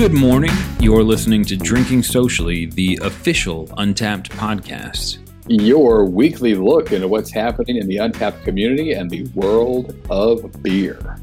Good 0.00 0.14
morning. 0.14 0.50
You're 0.80 1.02
listening 1.04 1.44
to 1.44 1.58
Drinking 1.58 2.04
Socially, 2.04 2.64
the 2.64 2.98
official 3.02 3.66
Untappd 3.76 4.30
podcast. 4.30 5.18
Your 5.46 6.06
weekly 6.06 6.54
look 6.54 6.92
into 6.92 7.06
what's 7.06 7.30
happening 7.30 7.76
in 7.76 7.86
the 7.86 7.96
Untappd 7.96 8.42
community 8.42 8.92
and 8.92 9.10
the 9.10 9.26
world 9.34 9.94
of 10.08 10.62
beer. 10.62 11.18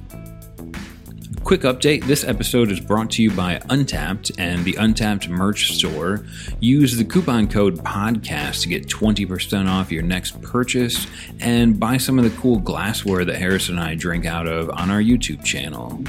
Quick 1.43 1.61
update 1.61 2.04
this 2.04 2.23
episode 2.23 2.70
is 2.70 2.79
brought 2.79 3.09
to 3.11 3.23
you 3.23 3.32
by 3.32 3.57
Untappd 3.71 4.36
and 4.38 4.63
the 4.63 4.73
Untappd 4.73 5.28
merch 5.28 5.71
store. 5.71 6.23
Use 6.59 6.96
the 6.96 7.04
coupon 7.04 7.48
code 7.48 7.80
PODCAST 7.80 8.62
to 8.62 8.70
get 8.70 8.88
20% 8.88 9.68
off 9.68 9.91
your 9.91 10.04
next 10.04 10.39
purchase 10.44 11.07
and 11.39 11.80
buy 11.80 11.98
some 11.98 12.20
of 12.20 12.25
the 12.25 12.39
cool 12.39 12.59
glassware 12.59 13.25
that 13.25 13.38
Harris 13.38 13.70
and 13.70 13.80
I 13.80 13.96
drink 13.96 14.28
out 14.28 14.46
of 14.46 14.70
on 14.70 14.91
our 14.91 15.02
YouTube 15.02 15.44
channel. 15.44 16.00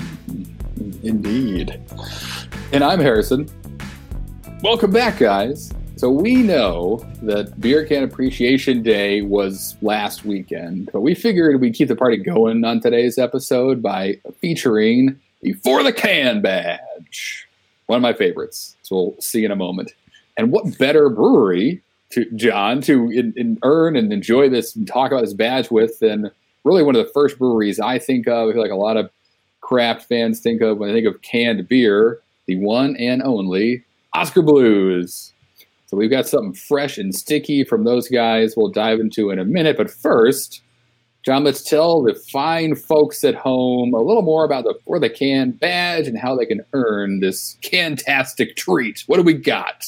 Indeed. 1.02 1.80
And 2.72 2.82
I'm 2.82 3.00
Harrison. 3.00 3.48
Welcome 4.62 4.90
back, 4.90 5.18
guys. 5.18 5.72
So 5.96 6.10
we 6.10 6.36
know 6.36 7.04
that 7.22 7.60
Beer 7.60 7.84
Can 7.84 8.04
Appreciation 8.04 8.82
Day 8.82 9.22
was 9.22 9.76
last 9.82 10.24
weekend, 10.24 10.90
but 10.92 11.00
we 11.00 11.14
figured 11.14 11.60
we'd 11.60 11.74
keep 11.74 11.88
the 11.88 11.96
party 11.96 12.16
going 12.16 12.64
on 12.64 12.80
today's 12.80 13.18
episode 13.18 13.82
by 13.82 14.20
featuring 14.40 15.18
the 15.42 15.54
For 15.54 15.82
the 15.82 15.92
Can 15.92 16.40
badge. 16.40 17.48
One 17.86 17.96
of 17.96 18.02
my 18.02 18.12
favorites. 18.12 18.76
So 18.82 18.94
we'll 18.96 19.16
see 19.20 19.44
in 19.44 19.50
a 19.50 19.56
moment. 19.56 19.92
And 20.36 20.52
what 20.52 20.78
better 20.78 21.08
brewery 21.08 21.82
to 22.10 22.24
John 22.36 22.80
to 22.82 23.10
in, 23.10 23.32
in 23.36 23.58
earn 23.62 23.96
and 23.96 24.12
enjoy 24.12 24.48
this 24.48 24.76
and 24.76 24.86
talk 24.86 25.10
about 25.10 25.22
this 25.22 25.34
badge 25.34 25.70
with 25.70 25.98
than 25.98 26.30
really 26.64 26.82
one 26.82 26.96
of 26.96 27.04
the 27.04 27.12
first 27.12 27.38
breweries 27.38 27.80
I 27.80 27.98
think 27.98 28.28
of. 28.28 28.48
I 28.48 28.52
feel 28.52 28.62
like 28.62 28.70
a 28.70 28.76
lot 28.76 28.96
of 28.96 29.10
craft 29.68 30.08
fans 30.08 30.40
think 30.40 30.62
of 30.62 30.78
when 30.78 30.88
they 30.88 30.94
think 31.02 31.14
of 31.14 31.20
canned 31.20 31.68
beer, 31.68 32.22
the 32.46 32.56
one 32.56 32.96
and 32.96 33.22
only 33.22 33.84
Oskar 34.14 34.40
Blues. 34.40 35.34
So 35.86 35.96
we've 35.98 36.10
got 36.10 36.26
something 36.26 36.54
fresh 36.54 36.96
and 36.96 37.14
sticky 37.14 37.64
from 37.64 37.84
those 37.84 38.08
guys 38.08 38.54
we'll 38.56 38.70
dive 38.70 38.98
into 38.98 39.28
in 39.28 39.38
a 39.38 39.44
minute. 39.44 39.76
But 39.76 39.90
first, 39.90 40.62
John, 41.22 41.44
let's 41.44 41.62
tell 41.62 42.02
the 42.02 42.14
fine 42.14 42.76
folks 42.76 43.22
at 43.24 43.34
home 43.34 43.92
a 43.92 44.00
little 44.00 44.22
more 44.22 44.46
about 44.46 44.64
the 44.64 44.74
For 44.86 44.98
the 44.98 45.10
Can 45.10 45.50
badge 45.50 46.08
and 46.08 46.18
how 46.18 46.34
they 46.34 46.46
can 46.46 46.62
earn 46.72 47.20
this 47.20 47.58
fantastic 47.62 48.56
treat. 48.56 49.04
What 49.06 49.18
do 49.18 49.22
we 49.22 49.34
got? 49.34 49.84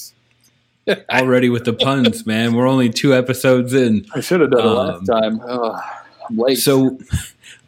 Already 1.11 1.49
with 1.49 1.65
the 1.65 1.73
puns, 1.73 2.27
man. 2.27 2.53
We're 2.53 2.69
only 2.69 2.91
two 2.91 3.15
episodes 3.15 3.73
in. 3.73 4.05
I 4.15 4.21
should 4.21 4.43
have 4.43 4.51
done 4.51 4.61
um, 4.61 4.67
it 4.67 4.93
last 4.93 5.07
time. 5.07 5.41
Oh, 5.49 5.81
I'm 6.29 6.37
late. 6.37 6.57
So, 6.57 6.99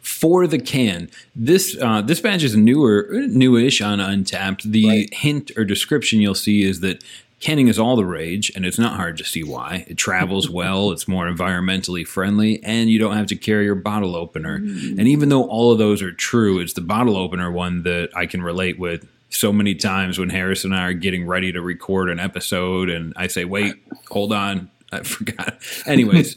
for 0.03 0.45
the 0.45 0.59
can, 0.59 1.09
this 1.35 1.75
uh, 1.81 2.01
this 2.01 2.19
badge 2.19 2.43
is 2.43 2.55
newer, 2.55 3.07
newish 3.11 3.81
on 3.81 3.99
Untappd. 3.99 4.63
The 4.63 4.87
right. 4.87 5.13
hint 5.13 5.51
or 5.57 5.63
description 5.65 6.19
you'll 6.19 6.35
see 6.35 6.63
is 6.63 6.81
that 6.81 7.03
Canning 7.43 7.67
is 7.67 7.77
all 7.77 7.97
the 7.97 8.05
rage, 8.05 8.53
and 8.55 8.65
it's 8.65 8.79
not 8.79 8.95
hard 8.95 9.17
to 9.17 9.25
see 9.25 9.43
why. 9.43 9.83
It 9.89 9.97
travels 9.97 10.49
well, 10.49 10.91
it's 10.91 11.09
more 11.09 11.29
environmentally 11.29 12.07
friendly, 12.07 12.63
and 12.63 12.89
you 12.89 12.99
don't 12.99 13.17
have 13.17 13.27
to 13.27 13.35
carry 13.35 13.65
your 13.65 13.75
bottle 13.75 14.15
opener. 14.15 14.59
Mm. 14.59 14.97
And 14.97 15.09
even 15.09 15.27
though 15.27 15.43
all 15.49 15.69
of 15.69 15.77
those 15.77 16.01
are 16.01 16.13
true, 16.13 16.59
it's 16.59 16.71
the 16.71 16.79
bottle 16.79 17.17
opener 17.17 17.51
one 17.51 17.83
that 17.83 18.11
I 18.15 18.27
can 18.27 18.41
relate 18.41 18.79
with 18.79 19.05
so 19.29 19.51
many 19.51 19.75
times 19.75 20.17
when 20.17 20.29
Harris 20.29 20.63
and 20.63 20.73
I 20.73 20.83
are 20.83 20.93
getting 20.93 21.27
ready 21.27 21.51
to 21.51 21.61
record 21.61 22.09
an 22.09 22.17
episode, 22.17 22.89
and 22.89 23.11
I 23.17 23.27
say, 23.27 23.43
wait, 23.43 23.75
hold 24.09 24.31
on. 24.31 24.69
I 24.93 25.01
forgot. 25.01 25.57
Anyways, 25.85 26.35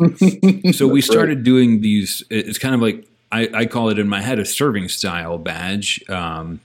so 0.77 0.89
we 0.89 1.03
started 1.03 1.45
doing 1.45 1.83
these. 1.83 2.25
It's 2.30 2.58
kind 2.58 2.75
of 2.75 2.80
like 2.80 3.06
I, 3.32 3.48
I, 3.52 3.66
call 3.66 3.91
it 3.91 3.98
in 3.98 4.08
my 4.08 4.22
head 4.22 4.38
a 4.38 4.44
serving 4.44 4.88
style 4.88 5.38
badge. 5.38 6.02
Um, 6.08 6.60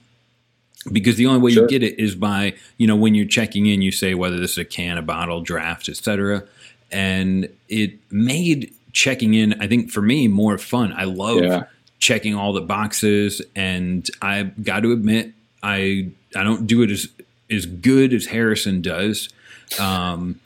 because 0.90 1.16
the 1.16 1.26
only 1.26 1.40
way 1.40 1.52
sure. 1.52 1.62
you 1.62 1.68
get 1.68 1.82
it 1.82 1.98
is 1.98 2.14
by 2.14 2.54
you 2.76 2.86
know 2.86 2.96
when 2.96 3.14
you're 3.14 3.26
checking 3.26 3.66
in 3.66 3.82
you 3.82 3.92
say 3.92 4.14
whether 4.14 4.38
this 4.38 4.52
is 4.52 4.58
a 4.58 4.64
can 4.64 4.98
a 4.98 5.02
bottle 5.02 5.40
draft 5.40 5.88
etc 5.88 6.42
and 6.90 7.48
it 7.68 7.92
made 8.10 8.72
checking 8.92 9.34
in 9.34 9.54
i 9.60 9.66
think 9.66 9.90
for 9.90 10.02
me 10.02 10.26
more 10.26 10.58
fun 10.58 10.92
i 10.96 11.04
love 11.04 11.42
yeah. 11.42 11.64
checking 11.98 12.34
all 12.34 12.52
the 12.52 12.60
boxes 12.60 13.40
and 13.54 14.10
i 14.20 14.42
got 14.42 14.80
to 14.80 14.92
admit 14.92 15.32
i 15.62 16.10
i 16.34 16.42
don't 16.42 16.66
do 16.66 16.82
it 16.82 16.90
as 16.90 17.08
as 17.48 17.64
good 17.66 18.12
as 18.12 18.26
harrison 18.26 18.82
does 18.82 19.28
um, 19.78 20.38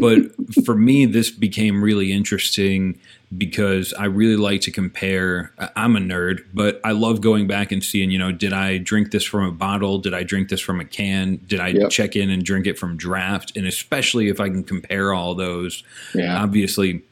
but 0.00 0.18
for 0.64 0.74
me 0.74 1.06
this 1.06 1.30
became 1.30 1.82
really 1.82 2.12
interesting 2.12 2.98
because 3.36 3.94
I 3.94 4.06
really 4.06 4.36
like 4.36 4.60
to 4.62 4.70
compare. 4.70 5.52
I'm 5.76 5.96
a 5.96 6.00
nerd, 6.00 6.44
but 6.52 6.80
I 6.84 6.92
love 6.92 7.20
going 7.20 7.46
back 7.46 7.72
and 7.72 7.82
seeing, 7.82 8.10
you 8.10 8.18
know, 8.18 8.32
did 8.32 8.52
I 8.52 8.78
drink 8.78 9.10
this 9.10 9.24
from 9.24 9.44
a 9.44 9.50
bottle? 9.50 9.98
Did 9.98 10.14
I 10.14 10.22
drink 10.22 10.48
this 10.48 10.60
from 10.60 10.80
a 10.80 10.84
can? 10.84 11.40
Did 11.46 11.60
I 11.60 11.68
yep. 11.68 11.90
check 11.90 12.14
in 12.14 12.30
and 12.30 12.44
drink 12.44 12.66
it 12.66 12.78
from 12.78 12.96
draft? 12.96 13.56
And 13.56 13.66
especially 13.66 14.28
if 14.28 14.40
I 14.40 14.48
can 14.48 14.64
compare 14.64 15.14
all 15.14 15.34
those. 15.34 15.82
Yeah. 16.14 16.42
Obviously, 16.42 17.02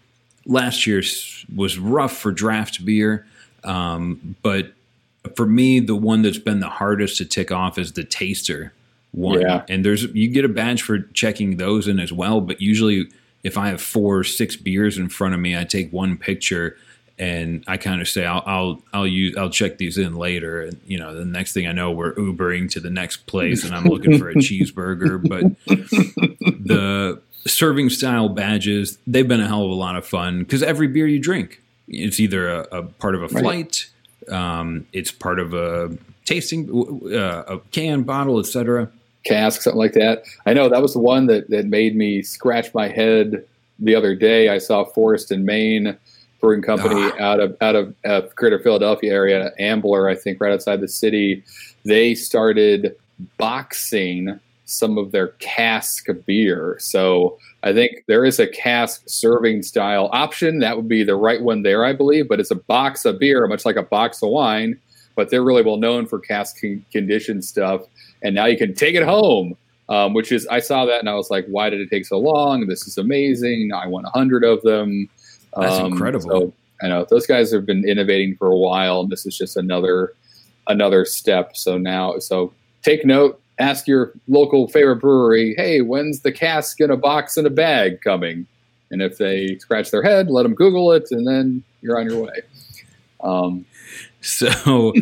last 0.47 0.87
year 0.87 1.03
was 1.54 1.78
rough 1.78 2.16
for 2.16 2.32
draft 2.32 2.84
beer, 2.84 3.27
um, 3.65 4.37
but 4.42 4.72
for 5.37 5.47
me, 5.47 5.81
the 5.81 5.97
one 5.97 6.22
that's 6.22 6.38
been 6.38 6.60
the 6.60 6.69
hardest 6.69 7.19
to 7.19 7.25
tick 7.25 7.53
off 7.53 7.78
is 7.78 7.92
the 7.92 8.04
taster 8.04 8.72
one. 9.12 9.41
Yeah. 9.41 9.65
And 9.69 9.84
there's 9.84 10.04
you 10.15 10.28
get 10.28 10.44
a 10.44 10.48
badge 10.48 10.82
for 10.82 11.00
checking 11.00 11.56
those 11.56 11.88
in 11.88 11.98
as 11.98 12.12
well, 12.12 12.41
but 12.41 12.60
usually 12.60 13.10
if 13.43 13.56
I 13.56 13.69
have 13.69 13.81
four 13.81 14.19
or 14.19 14.25
six 14.25 14.56
beers 14.56 14.98
in 14.98 15.09
front 15.09 15.34
of 15.34 15.41
me, 15.41 15.56
I 15.56 15.65
take 15.65 15.93
one 15.93 16.16
picture 16.16 16.76
and 17.19 17.62
I 17.69 17.76
kind 17.76 18.00
of 18.00 18.09
say 18.09 18.25
I'll 18.25 18.43
I'll 18.47 18.82
I'll 18.94 19.06
use 19.06 19.37
I'll 19.37 19.50
check 19.50 19.76
these 19.76 19.98
in 19.98 20.15
later, 20.16 20.62
and 20.62 20.81
you 20.87 20.98
know 20.98 21.15
the 21.15 21.26
next 21.26 21.53
thing 21.53 21.66
I 21.66 21.72
know 21.72 21.91
we're 21.91 22.15
Ubering 22.15 22.71
to 22.71 22.81
the 22.81 22.88
next 22.88 23.26
place, 23.26 23.62
and 23.62 23.75
I'm 23.75 23.84
looking 23.84 24.19
for 24.19 24.31
a 24.31 24.34
cheeseburger. 24.37 25.21
But 25.28 25.42
the 26.65 27.21
serving 27.47 27.91
style 27.91 28.31
badges 28.31 28.98
they've 29.06 29.28
been 29.28 29.41
a 29.41 29.47
hell 29.47 29.65
of 29.65 29.71
a 29.71 29.75
lot 29.75 29.97
of 29.97 30.06
fun 30.06 30.41
because 30.41 30.62
every 30.62 30.88
beer 30.88 31.06
you 31.06 31.19
drink, 31.19 31.62
it's 31.88 32.19
either 32.19 32.48
a, 32.48 32.60
a 32.72 32.82
part 32.84 33.15
of 33.15 33.22
a 33.22 33.28
flight, 33.28 33.91
right. 34.27 34.59
um, 34.60 34.87
it's 34.94 35.10
part 35.10 35.38
of 35.38 35.53
a 35.53 35.94
tasting, 36.25 36.71
uh, 37.12 37.42
a 37.47 37.59
can, 37.71 38.03
bottle, 38.03 38.38
etc 38.38 38.91
cask, 39.25 39.62
something 39.62 39.78
like 39.78 39.92
that. 39.92 40.25
I 40.47 40.53
know 40.53 40.69
that 40.69 40.82
was 40.82 40.94
the 40.94 41.00
one 41.00 41.26
that, 41.26 41.50
that 41.50 41.66
made 41.66 41.97
me 41.97 42.22
scratch 42.22 42.72
my 42.75 42.88
head 42.88 43.44
the 43.78 43.94
other 43.94 44.14
day. 44.14 44.48
I 44.48 44.58
saw 44.58 44.84
Forest 44.84 45.31
and 45.31 45.44
Main 45.44 45.97
Brewing 46.41 46.62
Company 46.62 47.10
ah. 47.19 47.22
out 47.22 47.41
of 47.41 47.56
out 47.60 47.76
of 47.76 47.94
uh, 48.04 48.22
Greater 48.34 48.59
Philadelphia 48.59 49.12
area, 49.12 49.53
Ambler, 49.59 50.09
I 50.09 50.14
think, 50.14 50.41
right 50.41 50.53
outside 50.53 50.80
the 50.80 50.88
city. 50.88 51.42
They 51.84 52.14
started 52.14 52.97
boxing 53.36 54.38
some 54.64 54.97
of 54.97 55.12
their 55.12 55.28
cask 55.38 56.06
beer. 56.26 56.76
So 56.78 57.38
I 57.62 57.72
think 57.72 58.04
there 58.06 58.25
is 58.25 58.38
a 58.38 58.47
cask 58.47 59.03
serving 59.06 59.64
style 59.64 60.09
option. 60.12 60.60
That 60.60 60.76
would 60.76 60.88
be 60.88 61.03
the 61.03 61.16
right 61.16 61.42
one 61.42 61.62
there, 61.62 61.84
I 61.84 61.92
believe. 61.92 62.28
But 62.28 62.41
it's 62.41 62.53
a 62.53 62.56
box 62.56 63.04
of 63.04 63.19
beer, 63.19 63.47
much 63.47 63.64
like 63.64 63.76
a 63.76 63.82
box 63.82 64.22
of 64.22 64.30
wine. 64.30 64.78
But 65.16 65.28
they're 65.28 65.42
really 65.42 65.62
well 65.62 65.76
known 65.76 66.06
for 66.06 66.19
cask 66.19 66.62
conditioned 66.92 67.44
stuff 67.44 67.82
and 68.22 68.34
now 68.34 68.47
you 68.47 68.56
can 68.56 68.75
take 68.75 68.94
it 68.94 69.04
home. 69.04 69.56
Um, 69.88 70.14
which 70.14 70.31
is 70.31 70.47
I 70.47 70.60
saw 70.60 70.86
that 70.86 71.00
and 71.00 71.08
I 71.08 71.14
was 71.14 71.31
like, 71.31 71.47
why 71.47 71.69
did 71.69 71.81
it 71.81 71.91
take 71.91 72.06
so 72.06 72.16
long? 72.16 72.69
This 72.69 72.86
is 72.86 72.97
amazing. 72.97 73.72
I 73.75 73.88
want 73.88 74.06
a 74.06 74.10
hundred 74.10 74.44
of 74.44 74.62
them. 74.62 75.08
That's 75.56 75.81
um, 75.81 75.86
incredible. 75.86 76.30
So, 76.30 76.53
I 76.82 76.88
know 76.88 77.04
those 77.10 77.26
guys 77.26 77.53
have 77.53 77.66
been 77.66 77.84
innovating 77.84 78.36
for 78.36 78.47
a 78.47 78.56
while, 78.56 79.00
and 79.00 79.10
this 79.10 79.26
is 79.26 79.36
just 79.36 79.56
another 79.56 80.12
another 80.69 81.04
step. 81.04 81.56
So 81.56 81.76
now, 81.78 82.19
so 82.19 82.53
take 82.82 83.04
note. 83.04 83.41
Ask 83.59 83.86
your 83.86 84.12
local 84.26 84.69
favorite 84.69 85.00
brewery, 85.00 85.54
hey, 85.59 85.82
when's 85.82 86.20
the 86.20 86.32
cask 86.32 86.80
in 86.80 86.91
a 86.91 86.97
box 86.97 87.36
in 87.36 87.44
a 87.44 87.50
bag 87.50 88.00
coming? 88.00 88.47
And 88.91 89.03
if 89.03 89.19
they 89.19 89.59
scratch 89.59 89.91
their 89.91 90.03
head, 90.03 90.30
let 90.30 90.44
them 90.44 90.54
Google 90.54 90.92
it, 90.92 91.09
and 91.10 91.26
then 91.26 91.62
you're 91.82 91.98
on 91.98 92.09
your 92.09 92.25
way. 92.25 92.41
Um, 93.22 93.66
so 94.20 94.92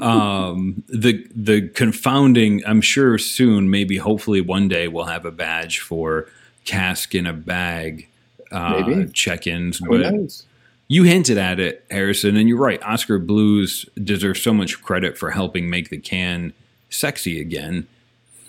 um, 0.00 0.82
the 0.88 1.26
the 1.34 1.68
confounding, 1.68 2.62
I'm 2.66 2.80
sure 2.80 3.18
soon, 3.18 3.70
maybe 3.70 3.96
hopefully 3.96 4.40
one 4.40 4.68
day 4.68 4.88
we'll 4.88 5.04
have 5.04 5.24
a 5.24 5.30
badge 5.30 5.80
for 5.80 6.28
cask 6.64 7.14
in 7.14 7.26
a 7.26 7.32
bag 7.32 8.08
uh, 8.52 9.04
check-ins. 9.12 9.78
Who 9.78 9.88
but 9.88 10.12
knows? 10.12 10.44
you 10.88 11.02
hinted 11.04 11.38
at 11.38 11.58
it, 11.58 11.84
Harrison, 11.90 12.36
and 12.36 12.48
you're 12.48 12.58
right. 12.58 12.82
Oskar 12.82 13.18
Blues 13.18 13.86
deserves 14.02 14.42
so 14.42 14.52
much 14.52 14.82
credit 14.82 15.18
for 15.18 15.30
helping 15.30 15.68
make 15.68 15.90
the 15.90 15.98
can 15.98 16.52
sexy 16.90 17.40
again. 17.40 17.86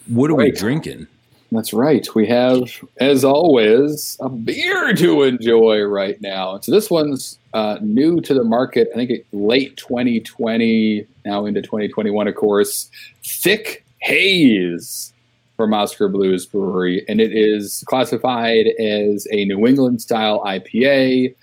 What 0.07 0.29
are 0.29 0.35
right. 0.35 0.51
we 0.53 0.57
drinking? 0.57 1.07
That's 1.51 1.71
right. 1.71 2.05
We 2.13 2.27
have, 2.27 2.83
as 2.97 3.23
always, 3.23 4.17
a 4.19 4.27
beer 4.27 4.93
to 4.95 5.23
enjoy 5.23 5.81
right 5.83 6.21
now. 6.21 6.59
So 6.59 6.73
this 6.73 6.89
one's 6.89 7.39
uh, 7.53 7.77
new 7.81 8.19
to 8.21 8.33
the 8.33 8.43
market. 8.43 8.89
I 8.93 8.95
think 8.97 9.11
it, 9.11 9.25
late 9.31 9.77
2020, 9.77 11.07
now 11.25 11.45
into 11.45 11.61
2021, 11.61 12.27
of 12.27 12.35
course. 12.35 12.91
Thick 13.23 13.85
Haze 14.01 15.13
from 15.55 15.73
Oskar 15.73 16.09
Blues 16.09 16.45
Brewery, 16.45 17.05
and 17.07 17.21
it 17.21 17.31
is 17.31 17.83
classified 17.87 18.67
as 18.79 19.25
a 19.31 19.45
New 19.45 19.65
England 19.65 20.01
style 20.01 20.43
IPA, 20.45 21.33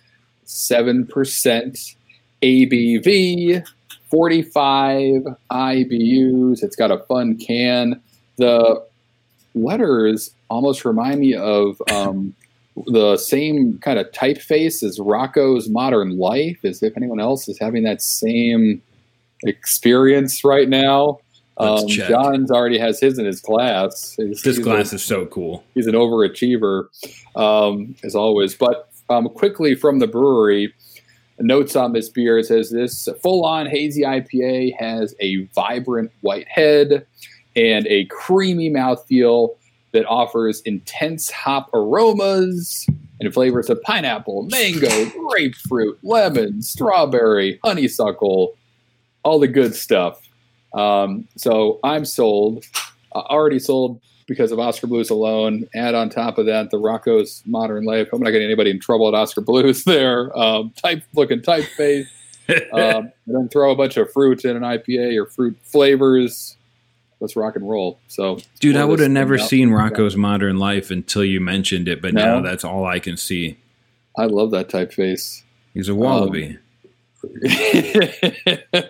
seven 0.45 1.07
percent 1.07 1.97
ABV, 2.43 3.67
45 4.11 5.23
IBUs. 5.51 6.63
It's 6.63 6.77
got 6.77 6.91
a 6.91 6.99
fun 6.99 7.39
can 7.39 8.01
the 8.37 8.85
letters 9.55 10.31
almost 10.51 10.85
remind 10.85 11.21
me 11.21 11.35
of 11.35 11.81
um, 11.91 12.35
the 12.87 13.17
same 13.17 13.79
kind 13.79 13.99
of 13.99 14.11
typeface 14.13 14.83
as 14.83 14.99
Rocko's 14.99 15.69
Modern 15.69 16.19
Life. 16.19 16.65
As 16.65 16.83
if 16.83 16.97
anyone 16.97 17.21
else 17.21 17.49
is 17.49 17.59
having 17.59 17.85
that 17.85 18.03
same 18.03 18.83
experience 19.45 20.45
right 20.45 20.69
now. 20.69 21.21
Um, 21.57 21.87
John's 21.87 22.51
already 22.51 22.79
has 22.79 22.99
his 22.99 23.19
in 23.19 23.27
his 23.27 23.41
class. 23.41 24.15
He's, 24.17 24.43
this 24.43 24.57
he's 24.57 24.65
class 24.65 24.93
a, 24.93 24.97
is 24.97 25.05
so 25.05 25.27
cool. 25.27 25.63
He's 25.75 25.87
an 25.87 25.95
overachiever, 25.95 26.87
um, 27.37 27.95
as 28.03 28.17
always. 28.17 28.57
But 28.57 28.89
um, 29.09 29.29
quickly 29.29 29.77
from 29.77 30.01
the 30.01 30.09
brewery, 30.09 30.75
notes 31.39 31.77
on 31.77 31.93
this 31.93 32.09
beer 32.09 32.39
it 32.39 32.47
says 32.47 32.71
this 32.71 33.09
full-on 33.23 33.67
hazy 33.67 34.03
IPA 34.03 34.77
has 34.79 35.15
a 35.21 35.45
vibrant 35.55 36.11
white 36.21 36.49
head 36.49 37.07
and 37.57 37.87
a 37.87 38.05
creamy 38.07 38.71
mouthfeel 38.71 39.57
that 39.93 40.05
offers 40.07 40.61
intense 40.63 41.31
hop 41.31 41.71
aromas 41.73 42.87
and 43.21 43.33
flavors 43.33 43.71
of 43.71 43.81
pineapple, 43.83 44.43
mango, 44.51 45.11
grapefruit, 45.29 45.99
lemon, 46.03 46.63
strawberry, 46.63 47.61
honeysuckle, 47.65 48.57
all 49.23 49.39
the 49.39 49.49
good 49.49 49.75
stuff. 49.75 50.21
Um, 50.75 51.29
so 51.37 51.79
I'm 51.85 52.05
sold, 52.05 52.65
uh, 53.15 53.21
already 53.21 53.61
sold 53.61 54.01
because 54.27 54.53
of 54.53 54.59
Oskar 54.59 54.87
Blues 54.87 55.11
alone. 55.11 55.69
Add 55.75 55.95
on 55.95 56.11
top 56.11 56.39
of 56.39 56.47
that 56.47 56.71
the 56.71 56.79
Rocko's 56.79 57.43
Modern 57.47 57.85
Life. 57.85 58.09
I'm 58.13 58.21
not 58.21 58.31
getting 58.31 58.47
anybody 58.47 58.71
in 58.71 58.81
trouble 58.81 59.09
at 59.09 59.15
Oskar 59.15 59.43
Blues 59.43 59.85
there. 59.85 60.37
Um, 60.37 60.73
type 60.77 61.03
looking 61.15 61.41
typeface. 61.41 62.07
um, 62.73 63.11
and 63.27 63.35
then 63.35 63.49
throw 63.49 63.71
a 63.71 63.77
bunch 63.77 63.97
of 63.97 64.13
fruit 64.13 64.45
in 64.45 64.57
an 64.57 64.63
IPA 64.63 65.23
or 65.23 65.27
fruit 65.27 65.57
flavors. 65.63 66.57
Let's 67.25 67.37
rock 67.37 67.57
and 67.57 67.67
roll. 67.67 67.99
So, 68.07 68.39
dude, 68.61 68.77
I 68.77 68.85
would 68.85 69.01
have 69.01 69.11
never 69.11 69.39
seen 69.39 69.71
Rocko's 69.71 70.15
Modern 70.15 70.59
Life 70.59 70.91
until 70.91 71.25
you 71.25 71.41
mentioned 71.41 71.89
it, 71.89 72.03
but 72.03 72.13
no? 72.13 72.23
now 72.23 72.43
that's 72.43 72.65
all 72.65 72.85
I 72.85 72.99
can 72.99 73.17
see. 73.17 73.57
I 74.15 74.27
love 74.27 74.51
that 74.51 74.69
typeface. 74.69 75.41
He's 75.73 75.89
a 75.89 75.95
wallaby. 75.95 76.59
Um, 77.25 77.39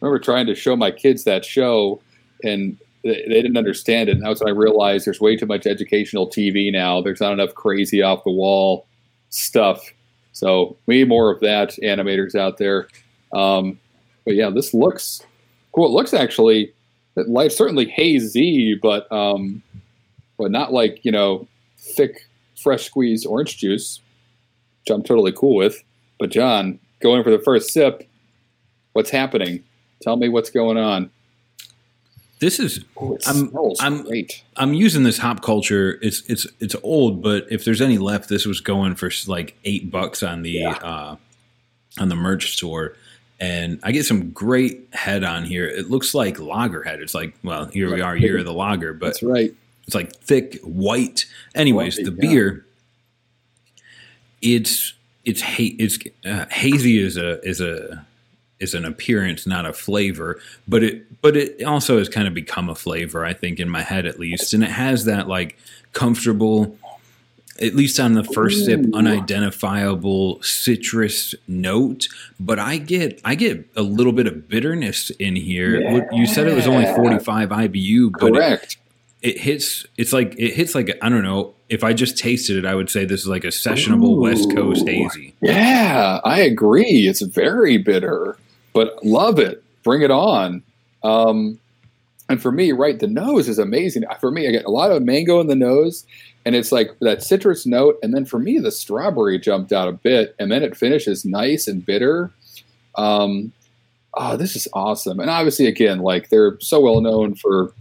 remember 0.00 0.20
trying 0.20 0.46
to 0.46 0.54
show 0.54 0.76
my 0.76 0.92
kids 0.92 1.24
that 1.24 1.44
show, 1.44 2.00
and 2.44 2.78
they, 3.02 3.24
they 3.26 3.42
didn't 3.42 3.56
understand 3.56 4.08
it. 4.08 4.12
And 4.12 4.24
that's 4.24 4.38
when 4.38 4.48
I 4.48 4.56
realized 4.56 5.04
there's 5.04 5.20
way 5.20 5.34
too 5.34 5.46
much 5.46 5.66
educational 5.66 6.30
TV 6.30 6.70
now. 6.70 7.02
There's 7.02 7.20
not 7.20 7.32
enough 7.32 7.52
crazy 7.54 8.00
off 8.00 8.22
the 8.22 8.30
wall 8.30 8.86
stuff. 9.30 9.92
So 10.30 10.76
we 10.86 10.98
need 10.98 11.08
more 11.08 11.32
of 11.32 11.40
that 11.40 11.70
animators 11.82 12.36
out 12.36 12.58
there. 12.58 12.86
Um, 13.32 13.80
but 14.24 14.36
yeah, 14.36 14.50
this 14.50 14.72
looks 14.72 15.26
cool. 15.74 15.86
It 15.86 15.90
looks 15.90 16.14
actually 16.14 16.72
like 17.16 17.50
certainly 17.50 17.86
hazy, 17.86 18.74
but 18.80 19.10
um, 19.12 19.62
but 20.38 20.50
not 20.50 20.72
like 20.72 21.04
you 21.04 21.12
know 21.12 21.46
thick 21.78 22.26
fresh 22.60 22.84
squeezed 22.84 23.26
orange 23.26 23.58
juice, 23.58 24.00
which 24.80 24.94
I'm 24.94 25.02
totally 25.02 25.32
cool 25.32 25.56
with. 25.56 25.82
But 26.18 26.30
John, 26.30 26.78
going 27.00 27.22
for 27.22 27.30
the 27.30 27.38
first 27.38 27.70
sip, 27.70 28.08
what's 28.92 29.10
happening? 29.10 29.64
Tell 30.00 30.16
me 30.16 30.28
what's 30.28 30.50
going 30.50 30.78
on. 30.78 31.10
This 32.40 32.58
is 32.58 32.84
oh, 32.96 33.18
I'm 33.26 33.52
I'm 33.78 34.02
great. 34.02 34.42
I'm 34.56 34.74
using 34.74 35.04
this 35.04 35.18
hop 35.18 35.42
culture. 35.42 35.98
It's 36.02 36.22
it's 36.28 36.46
it's 36.58 36.74
old, 36.82 37.22
but 37.22 37.46
if 37.50 37.64
there's 37.64 37.80
any 37.80 37.98
left, 37.98 38.28
this 38.28 38.46
was 38.46 38.60
going 38.60 38.96
for 38.96 39.10
like 39.28 39.56
eight 39.64 39.92
bucks 39.92 40.24
on 40.24 40.42
the 40.42 40.50
yeah. 40.50 40.70
uh, 40.70 41.16
on 42.00 42.08
the 42.08 42.16
merch 42.16 42.52
store. 42.52 42.96
And 43.42 43.80
I 43.82 43.90
get 43.90 44.06
some 44.06 44.30
great 44.30 44.86
head 44.92 45.24
on 45.24 45.42
here. 45.42 45.66
It 45.66 45.90
looks 45.90 46.14
like 46.14 46.38
lager 46.38 46.84
head. 46.84 47.00
It's 47.00 47.12
like, 47.12 47.34
well, 47.42 47.64
here 47.64 47.88
like 47.88 47.96
we 47.96 48.00
are, 48.00 48.16
year 48.16 48.38
of 48.38 48.44
the 48.44 48.52
lager, 48.52 48.94
but 48.94 49.06
that's 49.06 49.22
right. 49.24 49.52
It's 49.84 49.96
like 49.96 50.14
thick 50.14 50.60
white. 50.62 51.26
Anyways, 51.52 51.98
white, 51.98 52.04
the 52.06 52.12
yeah. 52.12 52.30
beer, 52.30 52.66
it's 54.42 54.94
it's 55.24 55.40
ha- 55.42 55.74
it's 55.76 55.98
uh, 56.24 56.46
hazy 56.52 57.02
is 57.02 57.16
a 57.16 57.40
is 57.40 57.60
a 57.60 58.06
is 58.60 58.74
an 58.74 58.84
appearance, 58.84 59.44
not 59.44 59.66
a 59.66 59.72
flavor. 59.72 60.40
But 60.68 60.84
it 60.84 61.20
but 61.20 61.36
it 61.36 61.64
also 61.64 61.98
has 61.98 62.08
kind 62.08 62.28
of 62.28 62.34
become 62.34 62.68
a 62.68 62.76
flavor, 62.76 63.24
I 63.24 63.32
think, 63.32 63.58
in 63.58 63.68
my 63.68 63.82
head 63.82 64.06
at 64.06 64.20
least. 64.20 64.54
And 64.54 64.62
it 64.62 64.70
has 64.70 65.04
that 65.06 65.26
like 65.26 65.58
comfortable, 65.94 66.78
at 67.60 67.74
least 67.74 68.00
on 68.00 68.14
the 68.14 68.24
first 68.24 68.64
sip, 68.64 68.80
unidentifiable 68.94 70.42
citrus 70.42 71.34
note. 71.46 72.08
But 72.40 72.58
I 72.58 72.78
get 72.78 73.20
I 73.24 73.34
get 73.34 73.68
a 73.76 73.82
little 73.82 74.12
bit 74.12 74.26
of 74.26 74.48
bitterness 74.48 75.10
in 75.10 75.36
here. 75.36 75.80
Yeah. 75.80 76.00
You 76.12 76.26
said 76.26 76.46
it 76.48 76.54
was 76.54 76.66
only 76.66 76.86
45 76.86 77.50
IBU, 77.50 78.12
but 78.12 78.32
correct. 78.32 78.78
It, 79.20 79.36
it 79.36 79.40
hits 79.40 79.86
it's 79.96 80.12
like 80.12 80.34
it 80.38 80.54
hits 80.54 80.74
like 80.74 80.96
I 81.02 81.08
don't 81.08 81.22
know 81.22 81.54
if 81.68 81.84
I 81.84 81.92
just 81.92 82.18
tasted 82.18 82.56
it, 82.56 82.66
I 82.66 82.74
would 82.74 82.90
say 82.90 83.04
this 83.04 83.22
is 83.22 83.28
like 83.28 83.44
a 83.44 83.48
sessionable 83.48 84.16
Ooh, 84.16 84.20
West 84.20 84.54
Coast 84.54 84.86
hazy. 84.86 85.34
Yeah, 85.40 86.20
I 86.24 86.40
agree. 86.40 87.06
It's 87.08 87.22
very 87.22 87.78
bitter 87.78 88.36
but 88.72 89.04
love 89.04 89.38
it. 89.38 89.62
Bring 89.82 90.02
it 90.02 90.10
on. 90.10 90.62
Um, 91.02 91.58
and 92.28 92.40
for 92.40 92.52
me, 92.52 92.72
right, 92.72 92.98
the 92.98 93.06
nose 93.06 93.48
is 93.48 93.58
amazing. 93.58 94.04
For 94.20 94.30
me, 94.30 94.48
I 94.48 94.52
get 94.52 94.64
a 94.64 94.70
lot 94.70 94.90
of 94.90 95.02
mango 95.02 95.40
in 95.40 95.48
the 95.48 95.56
nose, 95.56 96.06
and 96.44 96.54
it's 96.54 96.72
like 96.72 96.96
that 97.00 97.22
citrus 97.22 97.66
note. 97.66 97.98
And 98.02 98.14
then 98.14 98.24
for 98.24 98.38
me, 98.38 98.58
the 98.58 98.72
strawberry 98.72 99.38
jumped 99.38 99.72
out 99.72 99.88
a 99.88 99.92
bit, 99.92 100.34
and 100.38 100.50
then 100.50 100.62
it 100.62 100.76
finishes 100.76 101.24
nice 101.24 101.66
and 101.66 101.84
bitter. 101.84 102.30
Um, 102.96 103.52
oh, 104.14 104.36
this 104.36 104.56
is 104.56 104.68
awesome. 104.72 105.20
And 105.20 105.30
obviously, 105.30 105.66
again, 105.66 106.00
like 106.00 106.28
they're 106.28 106.58
so 106.60 106.80
well 106.80 107.00
known 107.00 107.34
for 107.34 107.72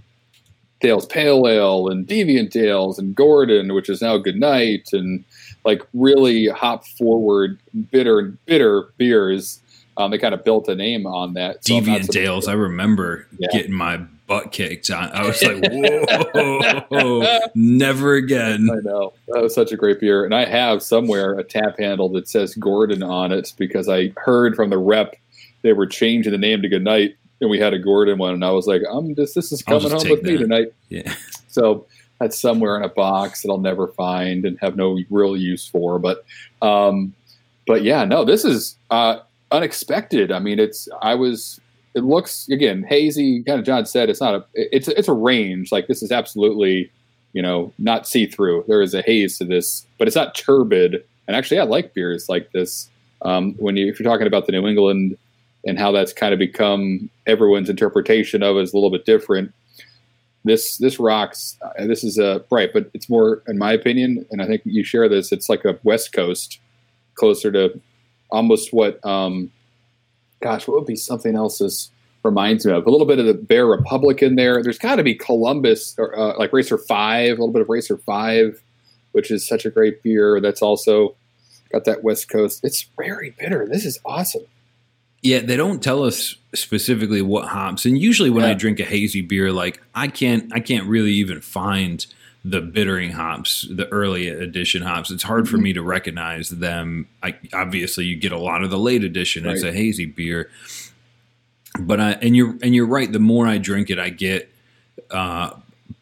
Dale's 0.80 1.06
Pale 1.06 1.48
Ale 1.48 1.90
and 1.90 2.08
Deviant 2.08 2.52
Dales 2.52 2.98
and 2.98 3.16
Gordon, 3.16 3.74
which 3.74 3.90
is 3.90 4.02
now 4.02 4.18
Good 4.18 4.38
Night, 4.38 4.90
and 4.94 5.24
like 5.66 5.82
really 5.94 6.48
hop 6.48 6.86
forward, 6.86 7.60
bitter, 7.92 8.20
and 8.20 8.46
bitter 8.46 8.90
beers 8.98 9.60
um, 9.98 10.12
they 10.12 10.18
kind 10.18 10.34
of 10.34 10.44
built 10.44 10.68
a 10.68 10.76
name 10.76 11.06
on 11.06 11.34
that. 11.34 11.66
So 11.66 11.74
Deviant 11.74 12.08
Dales. 12.10 12.48
I 12.48 12.54
remember 12.54 13.28
yeah. 13.38 13.48
getting 13.52 13.74
my 13.74 14.02
butt 14.32 14.54
kicked. 14.54 14.90
I 14.90 15.28
was 15.28 15.44
like, 15.44 15.62
whoa, 16.90 17.40
never 17.54 18.14
again. 18.16 18.70
I 18.72 18.80
know. 18.82 19.12
That 19.28 19.42
was 19.42 19.54
such 19.54 19.74
a 19.74 19.78
great 19.78 20.00
beer. 20.00 20.24
And 20.24 20.34
I 20.34 20.46
have 20.46 20.82
somewhere 20.82 21.38
a 21.38 21.44
tap 21.44 21.78
handle 21.78 22.08
that 22.10 22.30
says 22.30 22.56
Gordon 22.56 23.04
on 23.04 23.34
it 23.34 23.54
because 23.58 23.90
I 23.90 24.14
heard 24.16 24.56
from 24.56 24.70
the 24.70 24.78
rep 24.78 25.16
they 25.64 25.74
were 25.74 25.86
changing 25.86 26.32
the 26.32 26.38
name 26.38 26.62
to 26.62 26.70
Goodnight 26.70 27.16
and 27.42 27.50
we 27.50 27.60
had 27.60 27.74
a 27.74 27.80
Gordon 27.80 28.18
one. 28.18 28.34
And 28.34 28.46
I 28.46 28.52
was 28.52 28.68
like, 28.68 28.82
I'm 28.90 29.14
just, 29.16 29.36
this 29.36 29.52
is 29.52 29.62
coming 29.62 29.92
home 29.92 30.10
with 30.10 30.24
that. 30.24 30.32
me 30.32 30.38
tonight. 30.38 30.74
Yeah. 30.88 31.14
So 31.48 31.86
that's 32.20 32.40
somewhere 32.40 32.78
in 32.78 32.84
a 32.84 32.90
box 32.90 33.42
that 33.42 33.50
I'll 33.50 33.58
never 33.58 33.90
find 33.90 34.46
and 34.46 34.58
have 34.62 34.78
no 34.78 34.98
real 35.10 35.36
use 35.36 35.68
for. 35.68 36.00
But, 36.00 36.24
um, 36.62 37.14
but 37.68 37.84
yeah, 37.84 38.06
no, 38.06 38.24
this 38.24 38.46
is, 38.46 38.78
uh, 38.90 39.20
unexpected. 39.52 40.32
I 40.32 40.40
mean, 40.40 40.60
it's 40.60 40.88
I 41.02 41.16
was. 41.16 41.60
It 41.94 42.04
looks 42.04 42.48
again 42.50 42.84
hazy. 42.88 43.44
Kind 43.44 43.60
of 43.60 43.66
John 43.66 43.86
said 43.86 44.10
it's 44.10 44.22
not 44.22 44.36
a. 44.36 44.46
It's 44.54 44.88
it's 44.88 45.08
a 45.08 45.14
range. 45.14 45.72
Like 45.72 45.88
this 45.88 46.02
is 46.02 46.12
absolutely, 46.12 46.92
you 47.34 47.42
know, 47.42 47.74
not 47.78 48.08
see 48.08 48.26
through. 48.26 48.64
There 48.68 48.82
is 48.82 48.94
a 48.94 49.02
haze 49.02 49.38
to 49.40 49.46
this, 49.46 49.86
but 49.98 50.08
it's 50.08 50.16
not 50.16 50.36
turbid. 50.36 51.04
And 51.28 51.36
actually, 51.36 51.60
I 51.60 51.64
like 51.64 51.94
beers 51.94 52.30
like 52.30 52.52
this. 52.52 52.90
Um, 53.24 53.54
when 53.60 53.78
you 53.78 53.88
if 53.88 54.00
you're 54.00 54.10
talking 54.10 54.28
about 54.28 54.46
the 54.46 54.54
New 54.54 54.68
England 54.68 55.18
and 55.66 55.78
how 55.78 55.92
that's 55.92 56.14
kind 56.14 56.34
of 56.34 56.40
become 56.40 57.10
everyone's 57.28 57.70
interpretation 57.70 58.42
of 58.42 58.58
it 58.58 58.62
is 58.62 58.74
a 58.74 58.78
little 58.78 58.90
bit 58.90 59.06
different. 59.06 59.54
This 60.44 60.78
this 60.78 61.00
rocks. 61.00 61.58
Uh, 61.62 61.86
this 61.86 62.04
is 62.04 62.18
a 62.18 62.44
right, 62.50 62.72
but 62.74 62.90
it's 62.94 63.10
more, 63.10 63.44
in 63.48 63.58
my 63.58 63.74
opinion, 63.74 64.26
and 64.32 64.42
I 64.42 64.48
think 64.48 64.62
you 64.66 64.84
share 64.84 65.08
this. 65.08 65.32
It's 65.32 65.50
like 65.50 65.66
a 65.66 65.78
West 65.84 66.14
Coast, 66.14 66.60
closer 67.14 67.52
to 67.52 67.80
almost 68.32 68.74
what, 68.74 69.04
um, 69.06 69.52
gosh, 70.42 70.68
what 70.68 70.78
would 70.78 70.88
be 70.88 70.96
something 70.96 71.36
else 71.36 71.60
this 71.60 71.90
reminds 72.24 72.66
me 72.66 72.74
of? 72.74 72.86
A 72.86 72.90
little 72.90 73.08
bit 73.08 73.20
of 73.20 73.26
the 73.26 73.34
Bear 73.34 73.66
Republic 73.66 74.22
in 74.22 74.36
there. 74.36 74.62
There's 74.62 74.78
got 74.78 74.96
to 74.96 75.04
be 75.04 75.16
Columbus, 75.16 75.96
or 75.98 76.18
uh, 76.18 76.38
like 76.38 76.54
Racer 76.54 76.78
5, 76.78 77.28
a 77.28 77.32
little 77.32 77.52
bit 77.52 77.62
of 77.62 77.70
Racer 77.70 77.98
5, 77.98 78.62
which 79.12 79.32
is 79.32 79.48
such 79.48 79.66
a 79.66 79.70
great 79.70 80.04
beer. 80.04 80.42
That's 80.42 80.62
also 80.62 81.16
got 81.72 81.86
that 81.86 82.04
West 82.04 82.30
Coast. 82.30 82.62
It's 82.64 82.88
very 82.98 83.36
bitter. 83.40 83.68
This 83.70 83.86
is 83.86 84.00
awesome. 84.06 84.44
Yeah, 85.22 85.40
they 85.40 85.56
don't 85.56 85.84
tell 85.84 86.04
us 86.04 86.36
specifically 86.56 87.22
what 87.22 87.48
hops. 87.48 87.86
And 87.86 87.98
usually 87.98 88.32
when 88.32 88.44
yeah. 88.44 88.52
I 88.52 88.54
drink 88.56 88.80
a 88.80 88.86
hazy 88.86 89.22
beer, 89.22 89.52
like 89.52 89.80
I 89.94 90.08
can't 90.08 90.52
I 90.54 90.60
can't 90.60 90.88
really 90.88 91.14
even 91.14 91.42
find– 91.42 92.06
the 92.44 92.62
bittering 92.62 93.12
hops, 93.12 93.68
the 93.70 93.88
early 93.90 94.28
edition 94.28 94.82
hops. 94.82 95.12
It's 95.12 95.24
hard 95.24 95.46
mm-hmm. 95.46 95.52
for 95.52 95.62
me 95.62 95.74
to 95.74 95.82
recognize 95.82 96.50
them. 96.50 97.08
I, 97.22 97.38
obviously, 97.54 98.06
you 98.06 98.16
get 98.16 98.32
a 98.32 98.40
lot 98.40 98.64
of 98.64 98.70
the 98.70 98.80
late 98.80 99.04
edition. 99.04 99.44
Right. 99.44 99.54
It's 99.54 99.64
a 99.64 99.72
hazy 99.72 100.06
beer, 100.06 100.50
but 101.80 102.00
I 102.00 102.12
and 102.14 102.36
you're 102.36 102.58
and 102.64 102.74
you're 102.74 102.88
right. 102.88 103.12
The 103.12 103.20
more 103.20 103.48
I 103.48 103.58
drink 103.58 103.90
it, 103.90 104.00
I 104.00 104.10
get 104.10 104.52
uh, 105.12 105.52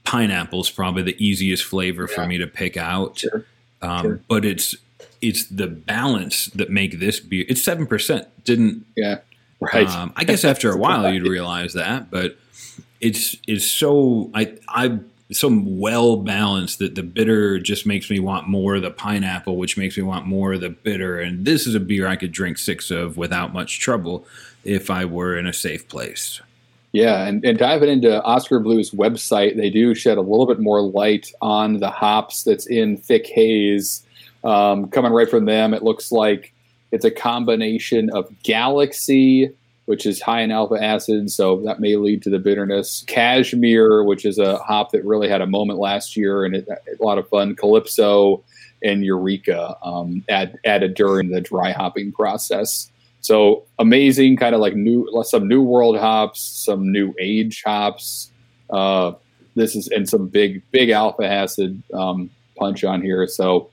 pineapple's 0.05 0.69
probably 0.69 1.03
the 1.03 1.23
easiest 1.23 1.63
flavor 1.63 2.07
yeah. 2.09 2.15
for 2.15 2.25
me 2.25 2.37
to 2.37 2.47
pick 2.47 2.77
out. 2.77 3.19
Sure. 3.19 3.45
Um, 3.81 4.01
sure. 4.01 4.21
But 4.27 4.45
it's 4.45 4.75
it's 5.21 5.45
the 5.45 5.67
balance 5.67 6.45
that 6.47 6.69
make 6.69 6.99
this 6.99 7.19
beer. 7.19 7.45
It's 7.49 7.61
seven 7.61 7.85
percent. 7.85 8.27
Didn't 8.45 8.85
yeah. 8.95 9.19
Right. 9.59 9.89
Um, 9.89 10.13
I 10.15 10.23
guess 10.23 10.45
after 10.45 10.71
a 10.71 10.77
while 10.79 11.11
you'd 11.11 11.27
realize 11.27 11.73
that, 11.73 12.09
but 12.09 12.37
it's 13.01 13.35
it's 13.45 13.69
so 13.69 14.31
I 14.33 14.57
I 14.69 14.99
so 15.31 15.61
well 15.63 16.17
balanced 16.17 16.79
that 16.79 16.95
the 16.95 17.03
bitter 17.03 17.59
just 17.59 17.85
makes 17.85 18.09
me 18.09 18.19
want 18.19 18.47
more 18.47 18.75
of 18.75 18.81
the 18.81 18.91
pineapple, 18.91 19.57
which 19.57 19.77
makes 19.77 19.95
me 19.95 20.03
want 20.03 20.25
more 20.25 20.53
of 20.53 20.61
the 20.61 20.69
bitter. 20.69 21.19
And 21.19 21.45
this 21.45 21.67
is 21.67 21.75
a 21.75 21.79
beer 21.79 22.07
I 22.07 22.15
could 22.15 22.31
drink 22.31 22.57
six 22.57 22.89
of 22.89 23.15
without 23.15 23.53
much 23.53 23.79
trouble 23.79 24.25
if 24.63 24.89
I 24.89 25.05
were 25.05 25.37
in 25.37 25.45
a 25.45 25.53
safe 25.53 25.87
place. 25.87 26.41
Yeah, 26.91 27.27
and, 27.27 27.45
and 27.45 27.59
diving 27.59 27.89
into 27.89 28.23
Oskar 28.23 28.59
Blues 28.59 28.89
website, 28.89 29.55
they 29.55 29.69
do 29.69 29.93
shed 29.93 30.17
a 30.17 30.21
little 30.21 30.47
bit 30.47 30.59
more 30.59 30.81
light 30.81 31.31
on 31.41 31.79
the 31.79 31.91
hops 31.91 32.43
that's 32.43 32.65
in 32.65 32.97
thick 32.97 33.27
haze. 33.27 34.03
Um, 34.43 34.89
coming 34.89 35.11
right 35.11 35.29
from 35.29 35.45
them, 35.45 35.75
it 35.75 35.83
looks 35.83 36.11
like 36.11 36.53
it's 36.91 37.05
a 37.05 37.11
combination 37.11 38.09
of 38.09 38.27
Galaxy, 38.41 39.51
which 39.89 40.05
is 40.05 40.21
high 40.21 40.41
in 40.41 40.51
alpha 40.51 40.75
acid, 40.75 41.31
so 41.31 41.59
that 41.61 41.79
may 41.79 41.95
lead 41.95 42.21
to 42.21 42.29
the 42.29 42.37
bitterness. 42.37 43.03
Cashmere, 43.07 44.03
which 44.03 44.23
is 44.23 44.37
a 44.37 44.59
hop 44.59 44.91
that 44.91 45.03
really 45.03 45.27
had 45.27 45.41
a 45.41 45.47
moment 45.47 45.79
last 45.79 46.15
year 46.15 46.45
and 46.45 46.55
it, 46.55 46.67
a 46.69 47.03
lot 47.03 47.17
of 47.17 47.27
fun. 47.27 47.55
Calypso 47.55 48.43
and 48.83 49.03
Eureka 49.03 49.75
um, 49.81 50.23
add, 50.29 50.59
added 50.63 50.93
during 50.93 51.31
the 51.31 51.41
dry 51.41 51.71
hopping 51.71 52.11
process. 52.11 52.91
So 53.21 53.63
amazing, 53.79 54.37
kind 54.37 54.53
of 54.53 54.61
like 54.61 54.75
new, 54.75 55.09
some 55.23 55.47
new 55.47 55.63
world 55.63 55.97
hops, 55.97 56.39
some 56.39 56.91
new 56.91 57.15
age 57.19 57.63
hops. 57.65 58.29
Uh, 58.69 59.13
this 59.55 59.75
is 59.75 59.87
and 59.87 60.07
some 60.07 60.27
big, 60.27 60.61
big 60.69 60.91
alpha 60.91 61.25
acid 61.25 61.81
um, 61.95 62.29
punch 62.59 62.83
on 62.83 63.01
here. 63.01 63.25
So 63.25 63.71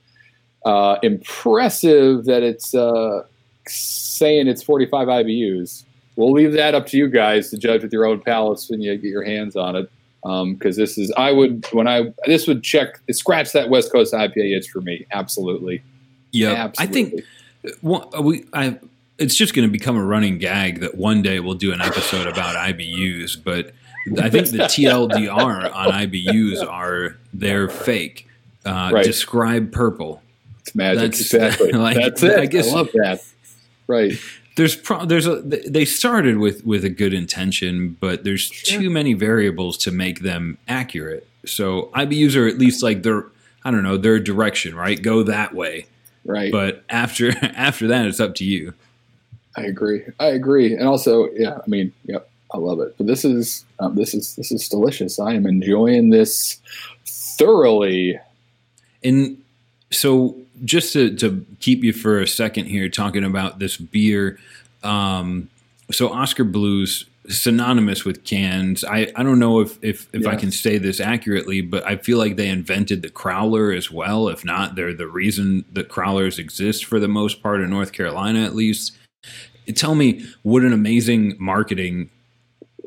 uh, 0.65 0.97
impressive 1.03 2.25
that 2.25 2.41
it's 2.41 2.73
uh, 2.73 3.21
saying 3.67 4.47
it's 4.47 4.63
45 4.63 5.07
IBUs. 5.09 5.83
We'll 6.17 6.33
leave 6.33 6.51
that 6.53 6.75
up 6.75 6.87
to 6.87 6.97
you 6.97 7.07
guys 7.07 7.49
to 7.51 7.57
judge 7.57 7.83
with 7.83 7.93
your 7.93 8.05
own 8.05 8.19
palates 8.19 8.69
when 8.69 8.81
you 8.81 8.95
get 8.97 9.07
your 9.07 9.23
hands 9.23 9.55
on 9.55 9.75
it. 9.75 9.89
Because 10.23 10.77
um, 10.77 10.81
this 10.81 10.97
is, 10.97 11.13
I 11.15 11.31
would 11.31 11.65
when 11.71 11.87
I 11.87 12.11
this 12.25 12.47
would 12.47 12.63
check 12.63 12.99
scratch 13.11 13.53
that 13.53 13.69
West 13.69 13.91
Coast 13.91 14.13
IPA 14.13 14.57
itch 14.57 14.69
for 14.69 14.81
me. 14.81 15.05
Absolutely. 15.11 15.81
Yeah, 16.31 16.71
I 16.77 16.87
think 16.87 17.23
well, 17.81 18.11
we 18.21 18.43
I 18.51 18.77
it's 19.17 19.35
just 19.35 19.53
going 19.53 19.67
to 19.67 19.71
become 19.71 19.95
a 19.95 20.03
running 20.03 20.37
gag 20.37 20.81
that 20.81 20.95
one 20.95 21.21
day 21.21 21.39
we'll 21.39 21.53
do 21.53 21.71
an 21.71 21.81
episode 21.81 22.27
about 22.27 22.55
IBUs, 22.55 23.41
but 23.41 23.73
I 24.19 24.29
think 24.29 24.49
the 24.49 24.59
TLDR 24.59 25.73
on 25.73 25.91
IBUs 25.91 26.67
are 26.67 27.17
they're 27.33 27.69
fake. 27.69 28.27
Uh, 28.65 28.91
right. 28.93 29.05
Describe 29.05 29.71
purple. 29.71 30.21
It's 30.59 30.75
magic. 30.75 31.01
That's, 31.01 31.21
exactly. 31.21 31.71
Like, 31.73 31.95
That's 31.95 32.23
it. 32.23 32.39
I 32.39 32.45
guess 32.45 32.69
I 32.69 32.75
love 32.75 32.89
that. 32.93 33.23
Right. 33.87 34.13
There's 34.57 34.75
pro- 34.75 35.05
there's 35.05 35.27
a 35.27 35.35
they 35.41 35.85
started 35.85 36.37
with 36.37 36.65
with 36.65 36.83
a 36.83 36.89
good 36.89 37.13
intention, 37.13 37.95
but 37.99 38.23
there's 38.23 38.41
sure. 38.41 38.81
too 38.81 38.89
many 38.89 39.13
variables 39.13 39.77
to 39.77 39.91
make 39.91 40.21
them 40.21 40.57
accurate. 40.67 41.27
So 41.45 41.91
IBUs 41.93 42.35
are 42.35 42.47
at 42.47 42.57
least 42.57 42.81
like 42.81 43.03
their 43.03 43.25
I 43.63 43.69
don't 43.69 43.83
know 43.83 43.97
their 43.97 44.19
direction, 44.19 44.73
right? 44.73 44.99
Go 44.99 45.21
that 45.23 45.53
way. 45.53 45.85
Right. 46.25 46.51
But 46.51 46.83
after 46.89 47.33
after 47.55 47.87
that, 47.87 48.07
it's 48.07 48.19
up 48.19 48.33
to 48.35 48.45
you. 48.45 48.73
I 49.55 49.61
agree. 49.61 50.03
I 50.19 50.27
agree. 50.27 50.73
And 50.73 50.87
also, 50.87 51.29
yeah, 51.33 51.59
I 51.59 51.67
mean, 51.67 51.93
yep, 52.05 52.27
I 52.51 52.57
love 52.57 52.79
it. 52.79 52.95
But 52.97 53.05
this 53.05 53.23
is 53.23 53.63
um, 53.79 53.95
this 53.95 54.15
is 54.15 54.35
this 54.37 54.51
is 54.51 54.67
delicious. 54.67 55.19
I 55.19 55.33
am 55.33 55.45
enjoying 55.45 56.09
this 56.09 56.59
thoroughly. 57.05 58.19
And 59.03 59.37
so 59.91 60.35
just 60.65 60.93
to, 60.93 61.15
to 61.15 61.45
keep 61.59 61.83
you 61.83 61.93
for 61.93 62.19
a 62.19 62.27
second 62.27 62.65
here 62.65 62.89
talking 62.89 63.23
about 63.23 63.59
this 63.59 63.77
beer 63.77 64.39
um, 64.83 65.49
so 65.91 66.09
oskar 66.09 66.43
blues 66.43 67.05
synonymous 67.29 68.05
with 68.05 68.23
cans. 68.23 68.83
I, 68.83 69.11
I 69.15 69.23
don't 69.23 69.39
know 69.39 69.59
if, 69.59 69.77
if, 69.83 70.07
if 70.13 70.23
yeah. 70.23 70.29
i 70.29 70.35
can 70.35 70.51
say 70.51 70.77
this 70.77 70.99
accurately 70.99 71.61
but 71.61 71.85
i 71.85 71.97
feel 71.97 72.17
like 72.17 72.35
they 72.35 72.47
invented 72.47 73.01
the 73.01 73.09
crowler 73.09 73.75
as 73.75 73.91
well. 73.91 74.29
If 74.29 74.45
not 74.45 74.75
they're 74.75 74.93
the 74.93 75.07
reason 75.07 75.65
that 75.73 75.89
crowlers 75.89 76.39
exist 76.39 76.85
for 76.85 76.99
the 76.99 77.07
most 77.07 77.43
part 77.43 77.61
in 77.61 77.69
north 77.69 77.91
carolina 77.91 78.43
at 78.43 78.55
least. 78.55 78.93
Tell 79.75 79.95
me 79.95 80.25
what 80.43 80.63
an 80.63 80.71
amazing 80.71 81.35
marketing 81.39 82.09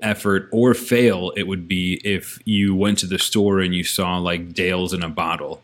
effort 0.00 0.48
or 0.50 0.72
fail 0.72 1.30
it 1.36 1.42
would 1.42 1.68
be 1.68 2.00
if 2.04 2.38
you 2.46 2.74
went 2.74 2.96
to 2.98 3.06
the 3.06 3.18
store 3.18 3.60
and 3.60 3.74
you 3.74 3.84
saw 3.84 4.16
like 4.16 4.54
dale's 4.54 4.94
in 4.94 5.02
a 5.02 5.10
bottle 5.10 5.60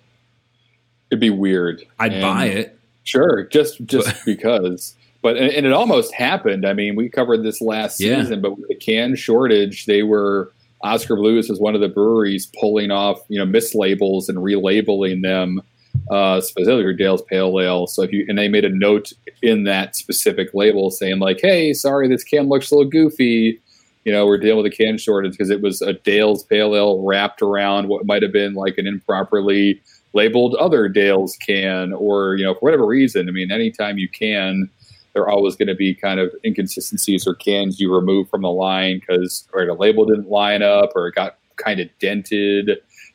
it'd 1.11 1.21
be 1.21 1.31
weird. 1.31 1.85
I'd 1.99 2.13
and 2.13 2.23
buy 2.23 2.47
it. 2.47 2.79
Sure, 3.05 3.45
just 3.45 3.85
just 3.85 4.07
but, 4.09 4.23
because. 4.27 4.95
But 5.23 5.37
and, 5.37 5.51
and, 5.51 5.67
it 5.67 5.73
almost 5.73 6.15
happened. 6.15 6.67
I 6.67 6.73
mean, 6.73 6.95
we 6.95 7.09
covered 7.09 7.43
this 7.43 7.61
last 7.61 8.01
yeah. 8.01 8.21
season, 8.21 8.41
but 8.41 8.59
with 8.59 8.69
the 8.69 8.75
can 8.77 9.17
shortage, 9.17 9.87
they 9.87 10.03
were 10.03 10.53
Oskar 10.83 11.17
Blues 11.17 11.49
was 11.49 11.59
one 11.59 11.75
of 11.75 11.81
the 11.81 11.89
breweries 11.89 12.47
pulling 12.59 12.91
off 12.91 13.21
you 13.29 13.39
know 13.39 13.47
mislabels 13.51 14.29
and 14.29 14.39
relabeling 14.39 15.23
them. 15.23 15.63
Uh, 16.11 16.41
specifically 16.41 16.95
Dale's 16.95 17.23
Pale 17.23 17.59
Ale. 17.59 17.87
So 17.87 18.03
if 18.03 18.13
you 18.13 18.25
and 18.29 18.39
they 18.39 18.49
made 18.49 18.65
a 18.65 18.69
note 18.69 19.13
in 19.43 19.65
that 19.65 19.97
specific 19.97 20.51
label 20.55 20.91
saying 20.91 21.19
like, 21.19 21.41
"Hey, 21.41 21.73
sorry, 21.73 22.07
this 22.07 22.23
can 22.23 22.49
looks 22.49 22.71
a 22.71 22.77
little 22.77 22.91
goofy." 22.91 23.61
You 24.05 24.13
know, 24.13 24.25
we're 24.25 24.39
dealing 24.39 24.63
with 24.63 24.73
a 24.73 24.77
can 24.77 24.99
shortage 24.99 25.33
because 25.33 25.51
it 25.51 25.63
was 25.63 25.83
a 25.83 25.95
Dale's 25.95 26.45
Pale 26.45 26.77
Ale 26.77 27.03
wrapped 27.03 27.43
around 27.43 27.89
what 27.89 28.07
might 28.07 28.23
have 28.23 28.31
been 28.31 28.55
like 28.55 28.79
an 28.79 28.87
improperly 28.87 29.83
labeled 30.17 30.55
other 30.57 30.89
Dales 30.89 31.37
can, 31.37 31.93
or 31.93 32.37
you 32.37 32.45
know, 32.45 32.55
for 32.55 32.61
whatever 32.61 32.87
reason. 32.87 33.29
I 33.29 33.33
mean, 33.33 33.53
anytime 33.53 33.99
you 33.99 34.09
can, 34.09 34.69
there 35.13 35.23
are 35.23 35.31
always 35.31 35.55
going 35.55 35.69
to 35.69 35.75
be 35.75 35.95
kind 35.95 36.19
of 36.19 36.35
inconsistencies 36.45 37.27
or 37.27 37.35
cans 37.35 37.79
you 37.79 37.95
remove 37.95 38.29
from 38.29 38.43
the 38.43 38.51
line 38.51 38.99
because 38.99 39.47
or 39.53 39.65
the 39.67 39.75
label 39.75 40.07
didn't 40.07 40.29
line 40.29 40.63
up 40.63 40.91
or 40.97 41.09
it 41.09 41.15
got 41.15 41.39
kind 41.57 41.81
of 41.81 41.89
dented 42.01 42.71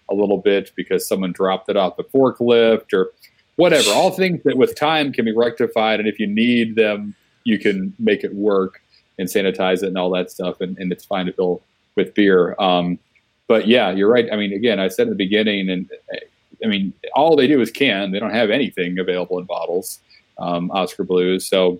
a 0.09 0.13
little 0.15 0.37
bit 0.37 0.71
because 0.75 1.07
someone 1.07 1.31
dropped 1.31 1.69
it 1.69 1.77
off 1.77 1.97
the 1.97 2.03
forklift 2.03 2.93
or 2.93 3.11
whatever. 3.55 3.89
All 3.91 4.11
things 4.11 4.41
that 4.43 4.57
with 4.57 4.75
time 4.75 5.11
can 5.11 5.25
be 5.25 5.33
rectified, 5.35 5.99
and 5.99 6.07
if 6.07 6.19
you 6.19 6.27
need 6.27 6.75
them, 6.75 7.15
you 7.43 7.59
can 7.59 7.93
make 7.99 8.23
it 8.23 8.33
work 8.35 8.81
and 9.17 9.27
sanitize 9.27 9.83
it 9.83 9.87
and 9.87 9.97
all 9.97 10.09
that 10.11 10.31
stuff, 10.31 10.61
and, 10.61 10.77
and 10.77 10.91
it's 10.91 11.05
fine 11.05 11.25
to 11.25 11.33
fill 11.33 11.61
with 11.95 12.13
beer. 12.13 12.55
Um, 12.59 12.99
but 13.47 13.67
yeah, 13.67 13.91
you're 13.91 14.09
right. 14.09 14.27
I 14.31 14.35
mean, 14.37 14.53
again, 14.53 14.79
I 14.79 14.87
said 14.87 15.03
in 15.03 15.09
the 15.09 15.15
beginning, 15.15 15.69
and 15.69 15.89
I 16.63 16.67
mean, 16.67 16.93
all 17.13 17.35
they 17.35 17.47
do 17.47 17.61
is 17.61 17.71
can. 17.71 18.11
They 18.11 18.19
don't 18.19 18.33
have 18.33 18.49
anything 18.49 18.99
available 18.99 19.39
in 19.39 19.45
bottles. 19.45 19.99
Um, 20.37 20.71
Oskar 20.71 21.03
Blues, 21.03 21.45
so 21.45 21.79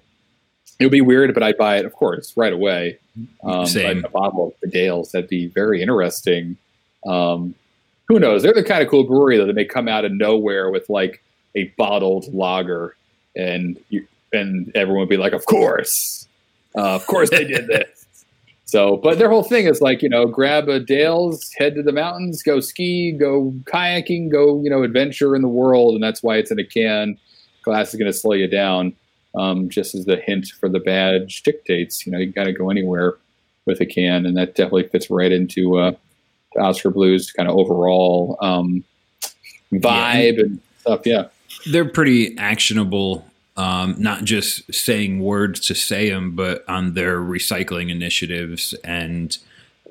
it 0.81 0.85
would 0.85 0.91
be 0.91 1.01
weird, 1.01 1.33
but 1.33 1.43
I'd 1.43 1.57
buy 1.57 1.77
it, 1.77 1.85
of 1.85 1.93
course, 1.93 2.35
right 2.35 2.51
away. 2.51 2.97
Um, 3.43 3.65
Same. 3.65 4.03
A 4.03 4.09
bottle 4.09 4.47
of 4.47 4.53
the 4.61 4.67
Dales 4.67 5.11
that'd 5.11 5.29
be 5.29 5.47
very 5.47 5.81
interesting. 5.81 6.57
Um, 7.05 7.55
who 8.07 8.19
knows? 8.19 8.43
They're 8.43 8.53
the 8.53 8.63
kind 8.63 8.81
of 8.83 8.89
cool 8.89 9.03
brewery 9.03 9.37
that 9.37 9.45
they 9.45 9.53
may 9.53 9.65
come 9.65 9.87
out 9.87 10.05
of 10.05 10.11
nowhere 10.11 10.69
with 10.69 10.89
like 10.89 11.23
a 11.55 11.65
bottled 11.77 12.33
lager, 12.33 12.95
and 13.35 13.79
you, 13.89 14.07
and 14.33 14.71
everyone 14.75 15.01
would 15.01 15.09
be 15.09 15.17
like, 15.17 15.33
"Of 15.33 15.45
course, 15.45 16.27
uh, 16.75 16.95
of 16.95 17.05
course 17.05 17.29
they 17.29 17.45
did 17.45 17.67
this." 17.67 17.87
So, 18.71 18.95
but 18.95 19.19
their 19.19 19.29
whole 19.29 19.43
thing 19.43 19.65
is 19.65 19.81
like, 19.81 20.01
you 20.01 20.07
know, 20.07 20.25
grab 20.25 20.69
a 20.69 20.79
Dales, 20.79 21.51
head 21.57 21.75
to 21.75 21.83
the 21.83 21.91
mountains, 21.91 22.41
go 22.41 22.61
ski, 22.61 23.11
go 23.11 23.53
kayaking, 23.65 24.31
go, 24.31 24.63
you 24.63 24.69
know, 24.69 24.81
adventure 24.81 25.35
in 25.35 25.41
the 25.41 25.49
world. 25.49 25.93
And 25.93 26.01
that's 26.01 26.23
why 26.23 26.37
it's 26.37 26.51
in 26.51 26.57
a 26.57 26.63
can. 26.63 27.17
Glass 27.63 27.93
is 27.93 27.99
going 27.99 28.09
to 28.09 28.17
slow 28.17 28.31
you 28.31 28.47
down. 28.47 28.93
Um, 29.37 29.67
just 29.67 29.93
as 29.93 30.05
the 30.05 30.15
hint 30.15 30.53
for 30.57 30.69
the 30.69 30.79
badge 30.79 31.43
dictates, 31.43 32.05
you 32.05 32.13
know, 32.13 32.17
you 32.17 32.31
got 32.31 32.45
to 32.45 32.53
go 32.53 32.69
anywhere 32.69 33.17
with 33.65 33.81
a 33.81 33.85
can. 33.85 34.25
And 34.25 34.37
that 34.37 34.55
definitely 34.55 34.87
fits 34.87 35.09
right 35.09 35.33
into 35.33 35.77
uh, 35.77 35.91
Oskar 36.57 36.91
Blues 36.91 37.29
kind 37.29 37.49
of 37.49 37.57
overall 37.57 38.37
um, 38.39 38.85
vibe 39.73 40.37
yeah. 40.37 40.43
and 40.43 40.61
stuff. 40.77 41.01
Yeah. 41.05 41.27
They're 41.69 41.89
pretty 41.89 42.37
actionable 42.37 43.25
um, 43.57 43.95
not 43.97 44.23
just 44.23 44.73
saying 44.73 45.19
words 45.19 45.59
to 45.61 45.75
say 45.75 46.09
them, 46.09 46.35
but 46.35 46.67
on 46.67 46.93
their 46.93 47.19
recycling 47.19 47.89
initiatives 47.89 48.73
and 48.83 49.37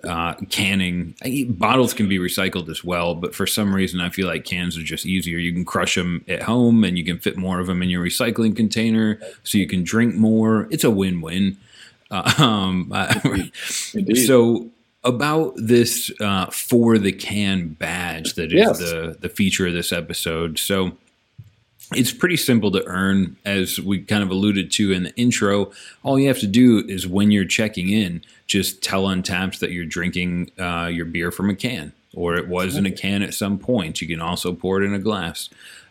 uh, 0.04 0.34
canning. 0.48 1.14
Bottles 1.48 1.94
can 1.94 2.08
be 2.08 2.18
recycled 2.18 2.68
as 2.68 2.82
well, 2.82 3.14
but 3.14 3.34
for 3.34 3.46
some 3.46 3.74
reason, 3.74 4.00
I 4.00 4.08
feel 4.08 4.26
like 4.26 4.44
cans 4.44 4.78
are 4.78 4.82
just 4.82 5.06
easier. 5.06 5.38
You 5.38 5.52
can 5.52 5.64
crush 5.64 5.94
them 5.94 6.24
at 6.28 6.42
home 6.42 6.84
and 6.84 6.96
you 6.96 7.04
can 7.04 7.18
fit 7.18 7.36
more 7.36 7.60
of 7.60 7.66
them 7.66 7.82
in 7.82 7.90
your 7.90 8.04
recycling 8.04 8.56
container 8.56 9.20
so 9.44 9.58
you 9.58 9.66
can 9.66 9.84
drink 9.84 10.14
more. 10.14 10.68
It's 10.70 10.84
a 10.84 10.90
win 10.90 11.20
win. 11.20 11.56
Uh, 12.10 12.32
um, 12.38 13.52
so, 14.14 14.68
about 15.02 15.54
this 15.56 16.10
uh, 16.20 16.46
for 16.46 16.98
the 16.98 17.12
can 17.12 17.68
badge 17.68 18.34
that 18.34 18.52
is 18.52 18.52
yes. 18.52 18.78
the, 18.78 19.16
the 19.20 19.28
feature 19.28 19.66
of 19.66 19.72
this 19.72 19.92
episode. 19.92 20.58
So, 20.58 20.92
it's 21.92 22.12
pretty 22.12 22.36
simple 22.36 22.70
to 22.70 22.84
earn, 22.86 23.36
as 23.44 23.80
we 23.80 24.00
kind 24.00 24.22
of 24.22 24.30
alluded 24.30 24.70
to 24.72 24.92
in 24.92 25.04
the 25.04 25.14
intro. 25.16 25.72
All 26.02 26.18
you 26.18 26.28
have 26.28 26.38
to 26.40 26.46
do 26.46 26.84
is 26.86 27.06
when 27.06 27.30
you're 27.30 27.44
checking 27.44 27.88
in, 27.88 28.22
just 28.46 28.82
tell 28.82 29.04
Untappd 29.04 29.58
that 29.58 29.72
you're 29.72 29.84
drinking 29.84 30.50
uh, 30.58 30.86
your 30.86 31.06
beer 31.06 31.30
from 31.30 31.50
a 31.50 31.54
can, 31.54 31.92
or 32.14 32.36
it 32.36 32.48
was 32.48 32.76
in 32.76 32.86
a 32.86 32.90
can 32.90 33.22
at 33.22 33.34
some 33.34 33.58
point. 33.58 34.00
You 34.00 34.08
can 34.08 34.20
also 34.20 34.52
pour 34.52 34.80
it 34.80 34.86
in 34.86 34.94
a 34.94 34.98
glass. 34.98 35.50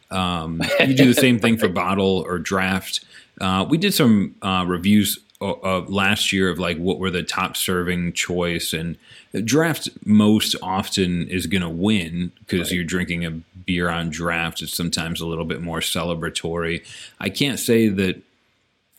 Um, 0.09 0.61
you 0.79 0.93
do 0.93 1.05
the 1.13 1.19
same 1.19 1.39
thing 1.39 1.57
for 1.57 1.67
bottle 1.67 2.23
or 2.25 2.39
draft. 2.39 3.01
Uh, 3.41 3.65
we 3.69 3.77
did 3.77 3.93
some 3.93 4.35
uh, 4.41 4.65
reviews 4.67 5.19
uh, 5.41 5.81
last 5.87 6.33
year 6.33 6.49
of 6.49 6.59
like 6.59 6.77
what 6.77 6.99
were 6.99 7.11
the 7.11 7.23
top 7.23 7.55
serving 7.55 8.13
choice 8.13 8.73
and 8.73 8.97
draft 9.45 9.87
most 10.05 10.55
often 10.61 11.27
is 11.29 11.47
going 11.47 11.61
to 11.61 11.69
win 11.69 12.31
because 12.39 12.69
right. 12.69 12.75
you're 12.75 12.83
drinking 12.83 13.25
a 13.25 13.31
beer 13.31 13.89
on 13.89 14.09
draft. 14.09 14.61
It's 14.61 14.73
sometimes 14.73 15.21
a 15.21 15.25
little 15.25 15.45
bit 15.45 15.61
more 15.61 15.79
celebratory. 15.79 16.85
I 17.19 17.29
can't 17.29 17.59
say 17.59 17.87
that 17.87 18.21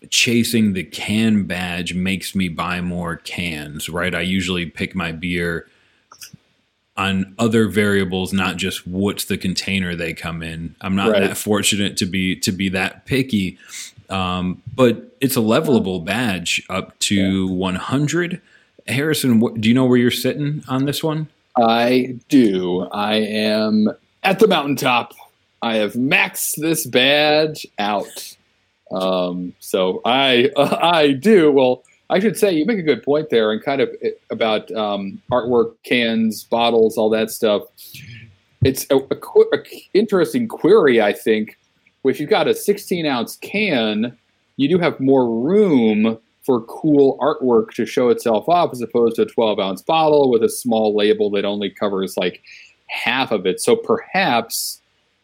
chasing 0.09 0.73
the 0.73 0.85
can 0.85 1.45
badge 1.45 1.93
makes 1.93 2.35
me 2.35 2.49
buy 2.49 2.81
more 2.81 3.17
cans, 3.17 3.89
right? 3.89 4.15
I 4.15 4.23
usually 4.23 4.65
pick 4.65 4.95
my 4.95 5.13
beer 5.13 5.69
on 6.97 7.35
other 7.39 7.69
variables, 7.69 8.33
not 8.33 8.57
just 8.57 8.87
what's 8.87 9.25
the 9.27 9.39
container 9.39 9.95
they 9.95 10.13
come 10.13 10.43
in. 10.43 10.75
I'm 10.81 10.97
not 10.97 11.11
right. 11.11 11.21
that 11.21 11.37
fortunate 11.37 11.97
to 11.99 12.07
be 12.07 12.37
to 12.37 12.53
be 12.53 12.69
that 12.71 13.07
picky. 13.07 13.59
Um, 14.11 14.62
but 14.75 15.17
it's 15.21 15.37
a 15.37 15.40
levelable 15.40 16.05
badge 16.05 16.64
up 16.69 16.99
to 17.00 17.47
yeah. 17.47 17.55
100. 17.55 18.40
Harrison, 18.87 19.38
do 19.61 19.69
you 19.69 19.75
know 19.75 19.85
where 19.85 19.99
you're 19.99 20.11
sitting 20.11 20.64
on 20.69 20.85
this 20.85 21.02
one? 21.02 21.29
I 21.57 22.17
do. 22.29 22.83
I 22.93 23.17
am 23.17 23.90
at 24.23 24.38
the 24.38 24.49
mountaintop. 24.49 25.12
I 25.62 25.76
have 25.76 25.93
maxed 25.95 26.57
this 26.57 26.87
badge 26.87 27.67
out. 27.79 28.37
Um, 28.90 29.55
so 29.61 30.00
I 30.05 30.50
uh, 30.57 30.79
I 30.83 31.12
do. 31.12 31.52
Well, 31.52 31.85
I 32.09 32.19
should 32.19 32.37
say 32.37 32.52
you 32.52 32.67
make 32.67 32.79
a 32.79 32.83
good 32.83 33.02
point 33.02 33.31
there, 33.31 33.52
and 33.52 33.62
kind 33.62 33.81
of 33.81 33.90
eh, 34.02 34.11
about 34.31 34.71
um, 34.73 35.21
artwork, 35.31 35.75
cans, 35.85 36.45
bottles, 36.45 36.97
all 36.99 37.11
that 37.11 37.31
stuff. 37.31 37.62
It's 38.62 38.87
a, 38.90 38.97
a, 38.97 39.17
a 39.52 39.64
interesting 39.95 40.49
query, 40.49 41.00
I 41.00 41.12
think. 41.12 41.57
If 42.04 42.19
you've 42.19 42.30
got 42.30 42.49
a 42.49 42.54
16 42.54 43.07
ounce 43.07 43.37
can, 43.37 44.16
you 44.57 44.69
do 44.69 44.78
have 44.78 44.99
more 45.00 45.28
room 45.28 46.19
for 46.42 46.62
cool 46.62 47.19
artwork 47.19 47.71
to 47.75 47.85
show 47.85 48.09
itself 48.09 48.49
off 48.49 48.73
as 48.73 48.80
opposed 48.80 49.16
to 49.16 49.23
a 49.23 49.26
12 49.26 49.59
ounce 49.59 49.83
bottle 49.83 50.30
with 50.30 50.42
a 50.42 50.49
small 50.49 50.97
label 50.97 51.30
that 51.30 51.45
only 51.45 51.71
covers 51.71 52.16
like 52.16 52.42
half 52.87 53.30
of 53.30 53.47
it. 53.47 53.61
So 53.61 53.76
perhaps 53.76 54.80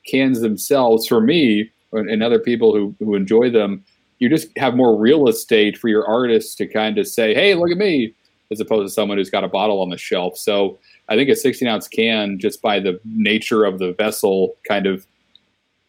cans 0.06 0.40
themselves, 0.40 1.06
for 1.06 1.21
me 1.21 1.71
and 1.92 2.23
other 2.23 2.38
people 2.38 2.75
who, 2.75 2.95
who 2.99 3.14
enjoy 3.14 3.50
them, 3.50 3.85
you 4.18 4.28
just 4.28 4.49
have 4.56 4.75
more 4.75 4.99
real 4.99 5.28
estate 5.28 5.76
for 5.76 5.88
your 5.88 6.06
artists 6.06 6.54
to 6.56 6.66
kind 6.66 6.99
of 6.99 7.06
say, 7.06 7.35
hey, 7.35 7.54
look 7.54 7.71
at 7.71 7.76
me, 7.76 8.14
as 8.50 8.61
opposed 8.61 8.88
to 8.88 8.92
someone 8.92 9.18
who's 9.18 9.30
got 9.30 9.45
a 9.45 9.49
bottle 9.49 9.80
on 9.80 9.90
the 9.90 9.99
shelf. 9.99 10.37
So 10.37 10.78
I 11.09 11.16
think 11.16 11.28
a 11.30 11.37
16 11.37 11.66
ounce 11.66 11.88
can, 11.88 12.38
just 12.38 12.62
by 12.62 12.80
the 12.80 13.00
nature 13.04 13.64
of 13.64 13.78
the 13.78 13.92
vessel, 13.92 14.54
kind 14.68 14.87
of 14.87 15.06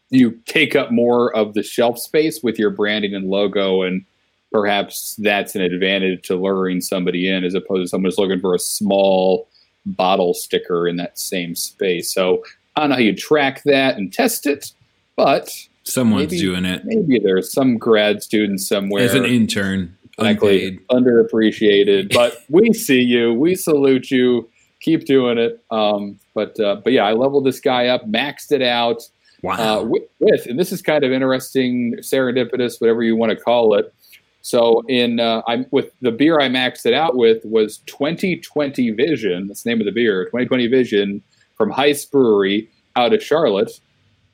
you 0.10 0.32
take 0.46 0.76
up 0.76 0.92
more 0.92 1.36
of 1.36 1.54
the 1.54 1.64
shelf 1.64 2.00
space 2.00 2.42
with 2.42 2.58
your 2.58 2.70
branding 2.70 3.14
and 3.14 3.30
logo 3.30 3.82
and 3.82 4.06
perhaps 4.52 5.16
that's 5.20 5.56
an 5.56 5.62
advantage 5.62 6.26
to 6.28 6.36
luring 6.36 6.82
somebody 6.82 7.30
in 7.30 7.44
as 7.44 7.54
opposed 7.54 7.84
to 7.84 7.88
someone 7.90 8.06
who's 8.06 8.18
looking 8.18 8.40
for 8.40 8.56
a 8.56 8.60
small 8.60 9.50
bottle 9.86 10.34
sticker 10.34 10.88
in 10.88 10.98
that 10.98 11.18
same 11.18 11.56
space. 11.56 12.14
So 12.14 12.44
I 12.76 12.82
don't 12.82 12.90
know 12.90 12.96
how 12.96 13.02
you 13.02 13.16
track 13.16 13.64
that 13.64 13.98
and 13.98 14.12
test 14.12 14.46
it, 14.46 14.72
but 15.16 15.52
someone's 15.84 16.32
maybe, 16.32 16.40
doing 16.40 16.66
it. 16.66 16.84
Maybe 16.86 17.20
there's 17.20 17.52
some 17.52 17.78
grad 17.78 18.24
student 18.24 18.62
somewhere 18.62 19.04
as 19.04 19.14
an 19.14 19.26
intern, 19.26 19.98
unpaid, 20.18 20.86
underappreciated. 20.90 22.14
but 22.14 22.44
we 22.50 22.74
see 22.74 23.02
you, 23.02 23.34
we 23.34 23.56
salute 23.56 24.12
you. 24.12 24.50
Keep 24.80 25.06
doing 25.06 25.40
it. 25.40 25.64
Um, 25.72 26.20
but 26.36 26.60
uh, 26.60 26.76
but 26.76 26.94
yeah, 26.94 27.04
I 27.04 27.14
leveled 27.14 27.46
this 27.46 27.60
guy 27.60 27.88
up, 27.88 28.08
maxed 28.08 28.52
it 28.52 28.62
out. 28.62 29.02
Wow. 29.44 29.80
Uh, 29.80 29.84
with, 29.84 30.04
with, 30.20 30.46
and 30.48 30.60
this 30.60 30.72
is 30.72 30.82
kind 30.82 31.04
of 31.04 31.12
interesting, 31.12 31.96
serendipitous, 32.00 32.82
whatever 32.82 33.04
you 33.04 33.16
want 33.16 33.32
to 33.32 33.36
call 33.36 33.76
it. 33.76 33.94
So 34.42 34.82
in 34.88 35.20
uh, 35.20 35.42
I'm 35.46 35.66
with 35.72 35.92
the 36.02 36.12
beer 36.12 36.40
I 36.40 36.48
maxed 36.48 36.86
it 36.86 36.94
out 36.94 37.18
with 37.18 37.44
was 37.44 37.80
2020 37.80 38.92
Vision. 38.92 39.48
That's 39.48 39.64
the 39.64 39.70
name 39.70 39.82
of 39.82 39.86
the 39.86 39.92
beer. 39.92 40.24
2020 40.26 40.68
Vision 40.68 41.22
from 41.56 41.72
Heist 41.72 42.12
Brewery 42.12 42.70
out 42.96 43.14
of 43.14 43.22
Charlotte 43.22 43.80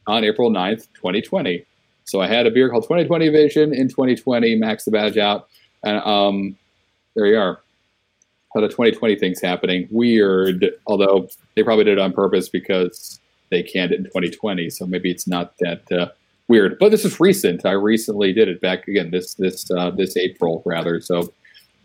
on 0.06 0.24
April 0.24 0.52
9th, 0.52 0.88
2020. 0.94 1.66
So 2.06 2.22
I 2.22 2.28
had 2.28 2.46
a 2.46 2.52
beer 2.52 2.70
called 2.70 2.84
2020 2.84 3.30
Vision 3.30 3.74
in 3.74 3.88
2020, 3.88 4.56
maxed 4.60 4.86
the 4.86 4.92
badge 4.92 5.18
out, 5.18 5.48
and 5.84 5.98
um, 6.04 6.58
there 7.16 7.26
you 7.26 7.38
are. 7.38 7.60
How 8.54 8.62
the 8.62 8.68
2020 8.68 9.16
thing's 9.16 9.42
happening. 9.42 9.88
Weird, 9.90 10.68
although 10.86 11.28
they 11.56 11.64
probably 11.64 11.86
did 11.86 11.94
it 11.94 12.00
on 12.00 12.14
purpose 12.14 12.50
because 12.50 13.20
they 13.54 13.64
canned 13.64 13.92
it 13.92 14.00
in 14.00 14.06
2020. 14.06 14.70
So 14.70 14.86
maybe 14.86 15.12
it's 15.12 15.28
not 15.28 15.54
that 15.60 15.92
uh, 15.92 16.10
weird. 16.48 16.78
But 16.80 16.90
this 16.90 17.06
is 17.06 17.20
recent. 17.20 17.66
I 17.66 17.72
recently 17.72 18.34
did 18.34 18.48
it 18.48 18.60
back 18.60 18.88
again 18.88 19.12
this 19.12 19.36
this 19.36 19.70
uh, 19.72 19.92
this 19.92 20.18
April 20.18 20.64
rather. 20.66 21.00
So 21.00 21.32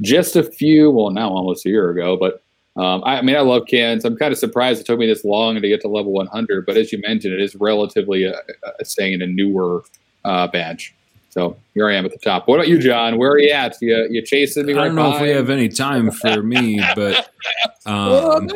just 0.01 0.37
a 0.37 0.43
few, 0.43 0.91
well 0.91 1.11
now 1.11 1.29
almost 1.29 1.67
a 1.67 1.69
year 1.69 1.91
ago. 1.91 2.17
But 2.17 2.43
um, 2.83 3.03
I, 3.05 3.19
I, 3.19 3.23
mean 3.23 3.37
I 3.37 3.41
love 3.41 3.63
cans. 3.69 4.05
I'm 4.05 4.17
kind 4.17 4.33
of 4.33 4.39
surprised 4.39 4.81
it 4.81 4.87
took 4.87 4.99
me 4.99 5.07
this 5.07 5.25
long 5.25 5.61
to 5.61 5.69
get 5.69 5.81
to 5.83 5.89
level 5.89 6.13
100. 6.13 6.65
But 6.65 6.77
as 6.77 6.93
you 6.93 7.01
mentioned, 7.01 7.35
it 7.35 7.41
is 7.41 7.57
relatively 7.57 8.25
a, 8.25 8.35
a 8.79 8.85
saying 8.85 9.15
in 9.15 9.23
a 9.23 9.27
newer 9.27 9.83
uh, 10.25 10.47
badge. 10.47 10.95
So 11.31 11.57
here 11.75 11.89
I 11.89 11.95
am 11.95 12.05
at 12.05 12.13
the 12.13 12.19
top. 12.19 12.49
What 12.49 12.57
about 12.57 12.69
you, 12.69 12.79
John? 12.79 13.19
Where 13.19 13.33
are 13.33 13.39
you 13.39 13.51
at? 13.51 13.77
You, 13.81 14.07
you 14.11 14.23
chasing 14.23 14.67
me? 14.67 14.73
Right 14.73 14.77
now 14.77 14.83
I 14.83 14.87
don't 14.87 14.97
know 14.97 15.17
if 15.17 15.23
we 15.23 15.29
have 15.31 15.51
any 15.51 15.69
time 15.69 16.11
for 16.11 16.43
me, 16.43 16.81
but 16.95 17.31
um, 17.87 18.49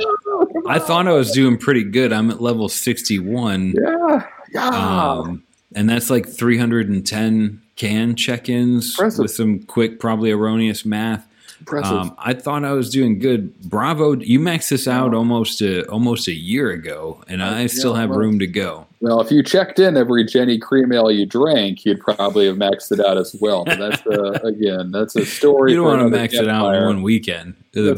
I 0.69 0.79
thought 0.79 1.07
I 1.09 1.13
was 1.13 1.33
doing 1.33 1.57
pretty 1.59 1.85
good. 1.85 2.13
I'm 2.13 2.31
at 2.31 2.41
level 2.41 2.69
61. 2.69 3.75
Yeah, 3.77 4.27
yeah. 4.53 4.69
Um, 4.69 5.43
and 5.75 5.89
that's 5.89 6.11
like 6.11 6.29
310 6.29 7.63
can 7.77 8.15
check-ins 8.15 8.97
with 8.99 9.31
some 9.31 9.61
quick, 9.61 9.99
probably 9.99 10.31
erroneous 10.31 10.85
math. 10.85 11.27
Impressive. 11.63 11.97
Um, 11.97 12.15
I 12.19 12.35
thought 12.35 12.65
I 12.65 12.73
was 12.73 12.91
doing 12.91 13.21
good. 13.21 13.57
Bravo! 13.61 14.17
You 14.17 14.41
maxed 14.41 14.71
this 14.71 14.89
out 14.89 15.15
almost 15.15 15.63
a, 15.63 15.89
almost 15.89 16.27
a 16.27 16.33
year 16.33 16.71
ago, 16.71 17.23
and 17.29 17.41
I 17.41 17.69
still 17.69 17.95
have 17.95 18.11
room 18.11 18.41
to 18.41 18.49
go. 18.49 18.89
Well, 19.01 19.21
if 19.21 19.31
you 19.31 19.45
checked 19.45 19.79
in 19.79 19.97
every 19.97 20.25
Genny 20.25 20.61
cream 20.61 20.93
ale 20.93 21.13
you 21.13 21.25
drank, 21.25 21.85
you'd 21.85 22.01
probably 22.01 22.47
have 22.47 22.57
maxed 22.57 22.91
it 22.91 22.99
out 22.99 23.17
as 23.17 23.37
well. 23.41 23.65
But 23.65 23.79
that's 23.79 24.05
uh, 24.09 24.33
again, 24.45 24.91
that's 24.91 25.15
a 25.15 25.25
story. 25.25 25.71
You 25.71 25.77
don't 25.77 25.87
want 25.87 26.03
to 26.03 26.09
max 26.09 26.35
it 26.35 26.49
out 26.49 26.75
in 26.75 26.85
one 26.85 27.03
weekend. 27.03 27.55
The 27.71 27.95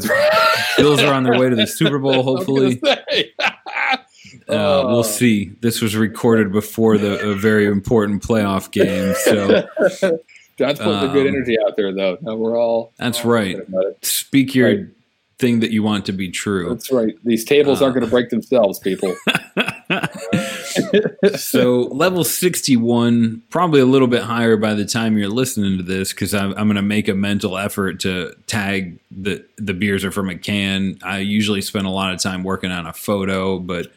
Bills 0.77 1.01
are 1.01 1.11
on 1.11 1.23
their 1.23 1.39
way 1.39 1.49
to 1.49 1.55
the 1.55 1.65
Super 1.65 1.97
Bowl, 1.97 2.21
hopefully. 2.23 2.79
Uh, 4.47 4.83
we'll 4.85 4.97
oh. 4.97 5.01
see. 5.01 5.45
This 5.61 5.81
was 5.81 5.95
recorded 5.95 6.51
before 6.51 6.99
the 6.99 7.19
a 7.29 7.33
very 7.33 7.65
important 7.65 8.21
playoff 8.21 8.69
game, 8.69 9.15
so 9.23 9.67
John's 10.57 10.79
putting 10.79 10.93
um, 10.93 11.07
the 11.07 11.13
good 11.13 11.27
um, 11.27 11.35
energy 11.35 11.57
out 11.59 11.75
there, 11.75 11.93
though. 11.93 12.17
No, 12.21 12.35
we're 12.35 12.59
all. 12.59 12.93
That's 12.97 13.25
all 13.25 13.31
right. 13.31 13.57
Speak 14.01 14.55
your 14.55 14.67
right. 14.67 14.85
thing 15.37 15.59
that 15.59 15.71
you 15.71 15.83
want 15.83 16.05
to 16.05 16.13
be 16.13 16.29
true. 16.29 16.69
That's 16.69 16.91
right. 16.91 17.15
These 17.23 17.43
tables 17.43 17.81
uh, 17.81 17.85
aren't 17.85 17.95
going 17.95 18.05
to 18.05 18.11
break 18.11 18.29
themselves, 18.29 18.79
people. 18.79 19.15
so 21.35 21.81
level 21.91 22.23
61 22.23 23.41
probably 23.49 23.79
a 23.79 23.85
little 23.85 24.07
bit 24.07 24.23
higher 24.23 24.57
by 24.57 24.73
the 24.73 24.85
time 24.85 25.17
you're 25.17 25.29
listening 25.29 25.77
to 25.77 25.83
this 25.83 26.11
because 26.11 26.33
I'm, 26.33 26.51
I'm 26.51 26.67
going 26.67 26.75
to 26.75 26.81
make 26.81 27.07
a 27.07 27.13
mental 27.13 27.57
effort 27.57 27.99
to 28.01 28.35
tag 28.47 28.99
the 29.11 29.45
the 29.57 29.73
beers 29.73 30.03
are 30.03 30.11
from 30.11 30.29
a 30.29 30.35
can 30.35 30.97
i 31.03 31.19
usually 31.19 31.61
spend 31.61 31.85
a 31.85 31.91
lot 31.91 32.13
of 32.13 32.19
time 32.19 32.43
working 32.43 32.71
on 32.71 32.87
a 32.87 32.93
photo 32.93 33.59
but 33.59 33.91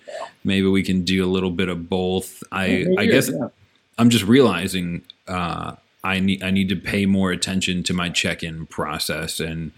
maybe 0.44 0.66
we 0.66 0.82
can 0.82 1.04
do 1.04 1.24
a 1.24 1.26
little 1.26 1.50
bit 1.50 1.68
of 1.68 1.88
both 1.88 2.42
i 2.52 2.86
i 2.98 3.06
guess 3.06 3.30
yeah. 3.30 3.48
i'm 3.96 4.10
just 4.10 4.24
realizing 4.24 5.02
uh, 5.26 5.74
i 6.08 6.20
need 6.20 6.42
i 6.42 6.50
need 6.50 6.68
to 6.68 6.76
pay 6.76 7.06
more 7.06 7.30
attention 7.30 7.82
to 7.82 7.92
my 7.92 8.08
check-in 8.08 8.66
process 8.66 9.40
and 9.40 9.72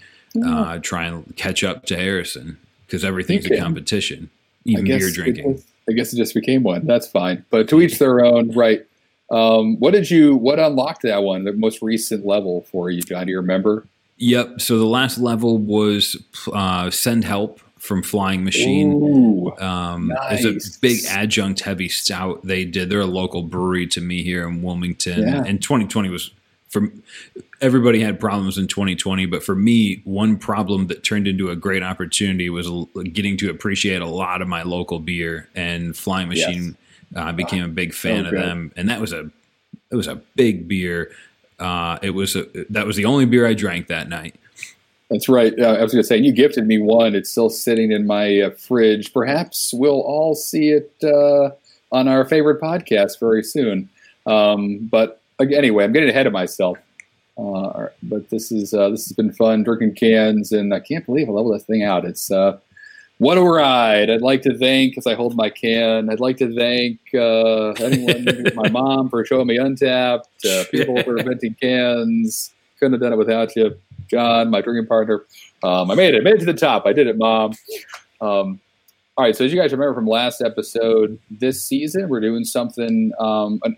uh, 0.46 0.78
try 0.78 1.06
and 1.06 1.36
catch 1.36 1.64
up 1.64 1.84
to 1.84 1.96
harrison 1.96 2.56
because 2.86 3.04
everything's 3.04 3.46
a 3.46 3.58
competition 3.58 4.30
even 4.64 4.84
beer 4.84 5.10
drinking 5.10 5.62
I 5.90 5.92
guess 5.92 6.12
it 6.12 6.16
just 6.16 6.34
became 6.34 6.62
one. 6.62 6.86
That's 6.86 7.08
fine. 7.08 7.44
But 7.50 7.68
to 7.70 7.80
each 7.80 7.98
their 7.98 8.24
own, 8.24 8.52
right? 8.52 8.86
Um, 9.30 9.76
what 9.78 9.92
did 9.92 10.10
you? 10.10 10.36
What 10.36 10.58
unlocked 10.58 11.02
that 11.02 11.22
one? 11.22 11.44
The 11.44 11.52
most 11.52 11.82
recent 11.82 12.24
level 12.24 12.62
for 12.70 12.90
you, 12.90 13.02
John? 13.02 13.26
Do 13.26 13.32
you 13.32 13.38
remember? 13.38 13.86
Yep. 14.18 14.60
So 14.60 14.78
the 14.78 14.86
last 14.86 15.18
level 15.18 15.58
was 15.58 16.16
uh, 16.52 16.90
send 16.90 17.24
help 17.24 17.60
from 17.80 18.02
Flying 18.02 18.44
Machine. 18.44 18.92
Ooh, 18.92 19.56
um, 19.58 20.08
nice. 20.08 20.44
It's 20.44 20.76
a 20.76 20.80
big 20.80 21.00
adjunct 21.08 21.60
heavy 21.60 21.88
stout 21.88 22.44
they 22.44 22.64
did. 22.64 22.90
They're 22.90 23.00
a 23.00 23.06
local 23.06 23.42
brewery 23.42 23.86
to 23.88 24.00
me 24.00 24.22
here 24.22 24.46
in 24.46 24.62
Wilmington, 24.62 25.22
yeah. 25.22 25.42
and 25.44 25.62
2020 25.62 26.10
was 26.10 26.30
for 26.68 26.88
everybody 27.60 28.00
had 28.00 28.18
problems 28.18 28.56
in 28.56 28.66
2020 28.66 29.26
but 29.26 29.42
for 29.42 29.54
me 29.54 30.00
one 30.04 30.38
problem 30.38 30.86
that 30.86 31.02
turned 31.02 31.28
into 31.28 31.50
a 31.50 31.56
great 31.56 31.82
opportunity 31.82 32.48
was 32.48 32.70
getting 33.12 33.36
to 33.36 33.50
appreciate 33.50 34.00
a 34.00 34.06
lot 34.06 34.40
of 34.40 34.48
my 34.48 34.62
local 34.62 34.98
beer 34.98 35.48
and 35.54 35.96
flying 35.96 36.28
machine 36.28 36.76
yes. 37.10 37.22
uh, 37.22 37.32
became 37.32 37.64
a 37.64 37.68
big 37.68 37.92
fan 37.92 38.24
of 38.24 38.32
them 38.32 38.72
and 38.76 38.88
that 38.88 39.00
was 39.00 39.12
a 39.12 39.28
it 39.90 39.96
was 39.96 40.06
a 40.06 40.14
big 40.36 40.68
beer 40.68 41.10
uh, 41.58 41.98
it 42.00 42.10
was 42.10 42.36
a, 42.36 42.46
that 42.70 42.86
was 42.86 42.96
the 42.96 43.04
only 43.04 43.26
beer 43.26 43.46
i 43.46 43.52
drank 43.52 43.88
that 43.88 44.08
night 44.08 44.36
that's 45.10 45.28
right. 45.28 45.52
Uh, 45.58 45.74
I 45.74 45.82
was 45.82 45.92
going 45.92 46.02
to 46.02 46.06
say, 46.06 46.16
and 46.16 46.24
you 46.24 46.32
gifted 46.32 46.66
me 46.66 46.78
one. 46.78 47.14
It's 47.14 47.30
still 47.30 47.50
sitting 47.50 47.90
in 47.90 48.06
my 48.06 48.40
uh, 48.40 48.50
fridge. 48.50 49.12
Perhaps 49.12 49.72
we'll 49.74 50.00
all 50.02 50.34
see 50.34 50.70
it 50.70 50.92
uh, 51.02 51.50
on 51.92 52.06
our 52.08 52.24
favorite 52.24 52.60
podcast 52.60 53.18
very 53.18 53.42
soon. 53.42 53.88
Um, 54.26 54.88
but 54.90 55.20
anyway, 55.40 55.84
I'm 55.84 55.92
getting 55.92 56.10
ahead 56.10 56.26
of 56.26 56.32
myself. 56.32 56.78
Uh, 57.36 57.88
but 58.02 58.28
this 58.30 58.52
is 58.52 58.74
uh, 58.74 58.90
this 58.90 59.06
has 59.06 59.12
been 59.12 59.32
fun 59.32 59.62
drinking 59.62 59.94
cans, 59.94 60.52
and 60.52 60.74
I 60.74 60.80
can't 60.80 61.06
believe 61.06 61.28
I 61.28 61.32
leveled 61.32 61.54
this 61.54 61.64
thing 61.64 61.82
out. 61.82 62.04
It's 62.04 62.30
uh, 62.30 62.58
what 63.18 63.38
a 63.38 63.42
ride! 63.42 64.10
I'd 64.10 64.20
like 64.20 64.42
to 64.42 64.56
thank, 64.56 64.98
as 64.98 65.06
I 65.06 65.14
hold 65.14 65.36
my 65.36 65.48
can, 65.48 66.10
I'd 66.10 66.20
like 66.20 66.36
to 66.38 66.54
thank 66.54 66.98
uh, 67.14 67.70
anyone, 67.82 68.44
my 68.54 68.68
mom 68.68 69.08
for 69.08 69.24
showing 69.24 69.46
me 69.46 69.58
Untappd, 69.58 70.24
uh, 70.44 70.64
people 70.70 71.02
for 71.02 71.16
inventing 71.18 71.54
cans. 71.54 72.50
Couldn't 72.78 72.94
have 72.94 73.00
done 73.00 73.12
it 73.12 73.18
without 73.18 73.56
you, 73.56 73.78
John, 74.10 74.50
my 74.50 74.60
drinking 74.60 74.86
partner. 74.86 75.24
Um, 75.62 75.90
I 75.90 75.94
made 75.94 76.14
it, 76.14 76.24
made 76.24 76.34
it 76.34 76.40
to 76.40 76.44
the 76.46 76.54
top. 76.54 76.86
I 76.86 76.92
did 76.92 77.06
it, 77.06 77.16
mom. 77.16 77.52
Um, 78.20 78.60
all 79.16 79.24
right, 79.24 79.36
so 79.36 79.44
as 79.44 79.52
you 79.52 79.60
guys 79.60 79.72
remember 79.72 79.94
from 79.94 80.06
last 80.06 80.40
episode, 80.40 81.18
this 81.30 81.62
season 81.62 82.08
we're 82.08 82.20
doing 82.20 82.44
something 82.44 83.12
um, 83.18 83.60
a 83.64 83.70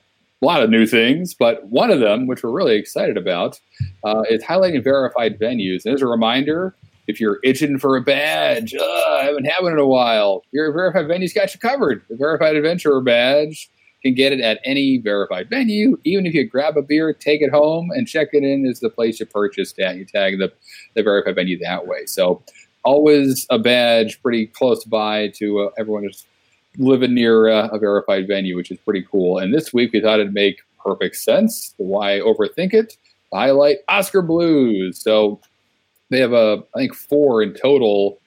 lot 0.44 0.62
of 0.62 0.70
new 0.70 0.86
things, 0.86 1.34
but 1.34 1.66
one 1.66 1.90
of 1.90 2.00
them, 2.00 2.26
which 2.26 2.42
we're 2.42 2.50
really 2.50 2.76
excited 2.76 3.16
about, 3.16 3.60
uh, 4.04 4.22
is 4.30 4.42
highlighting 4.42 4.82
verified 4.82 5.38
venues. 5.38 5.84
And 5.84 5.94
as 5.94 6.02
a 6.02 6.06
reminder, 6.06 6.74
if 7.06 7.20
you're 7.20 7.38
itching 7.42 7.78
for 7.78 7.96
a 7.96 8.00
badge, 8.00 8.74
uh, 8.74 8.82
I 8.84 9.24
haven't 9.24 9.44
had 9.44 9.62
one 9.62 9.72
in 9.72 9.78
a 9.78 9.86
while, 9.86 10.44
your 10.52 10.72
verified 10.72 11.08
venue's 11.08 11.32
got 11.32 11.52
you 11.54 11.60
covered. 11.60 12.02
The 12.08 12.16
verified 12.16 12.56
adventurer 12.56 13.00
badge 13.00 13.68
can 14.02 14.14
get 14.14 14.32
it 14.32 14.40
at 14.40 14.60
any 14.64 14.98
verified 14.98 15.48
venue. 15.48 15.98
Even 16.04 16.26
if 16.26 16.34
you 16.34 16.44
grab 16.44 16.76
a 16.76 16.82
beer, 16.82 17.12
take 17.12 17.40
it 17.40 17.50
home, 17.50 17.90
and 17.92 18.08
check 18.08 18.28
it 18.32 18.42
in 18.42 18.66
as 18.66 18.80
the 18.80 18.90
place 18.90 19.20
you 19.20 19.26
purchased 19.26 19.78
at. 19.78 19.96
You 19.96 20.04
tag 20.04 20.38
the, 20.38 20.52
the 20.94 21.02
verified 21.02 21.36
venue 21.36 21.58
that 21.60 21.86
way. 21.86 22.06
So 22.06 22.42
always 22.84 23.46
a 23.50 23.58
badge 23.58 24.20
pretty 24.22 24.46
close 24.46 24.84
by 24.84 25.28
to 25.36 25.60
uh, 25.60 25.70
everyone 25.78 26.02
who's 26.02 26.26
living 26.78 27.14
near 27.14 27.48
uh, 27.48 27.68
a 27.68 27.78
verified 27.78 28.26
venue, 28.26 28.56
which 28.56 28.70
is 28.70 28.78
pretty 28.78 29.06
cool. 29.10 29.38
And 29.38 29.54
this 29.54 29.72
week 29.72 29.92
we 29.92 30.00
thought 30.00 30.20
it'd 30.20 30.34
make 30.34 30.60
perfect 30.82 31.16
sense. 31.16 31.74
Why 31.76 32.18
overthink 32.20 32.74
it? 32.74 32.96
Highlight 33.32 33.78
Oskar 33.88 34.22
Blues. 34.22 35.00
So 35.00 35.40
they 36.10 36.18
have 36.18 36.32
a, 36.32 36.62
I 36.74 36.78
think 36.78 36.94
four 36.94 37.42
in 37.42 37.54
total 37.54 38.18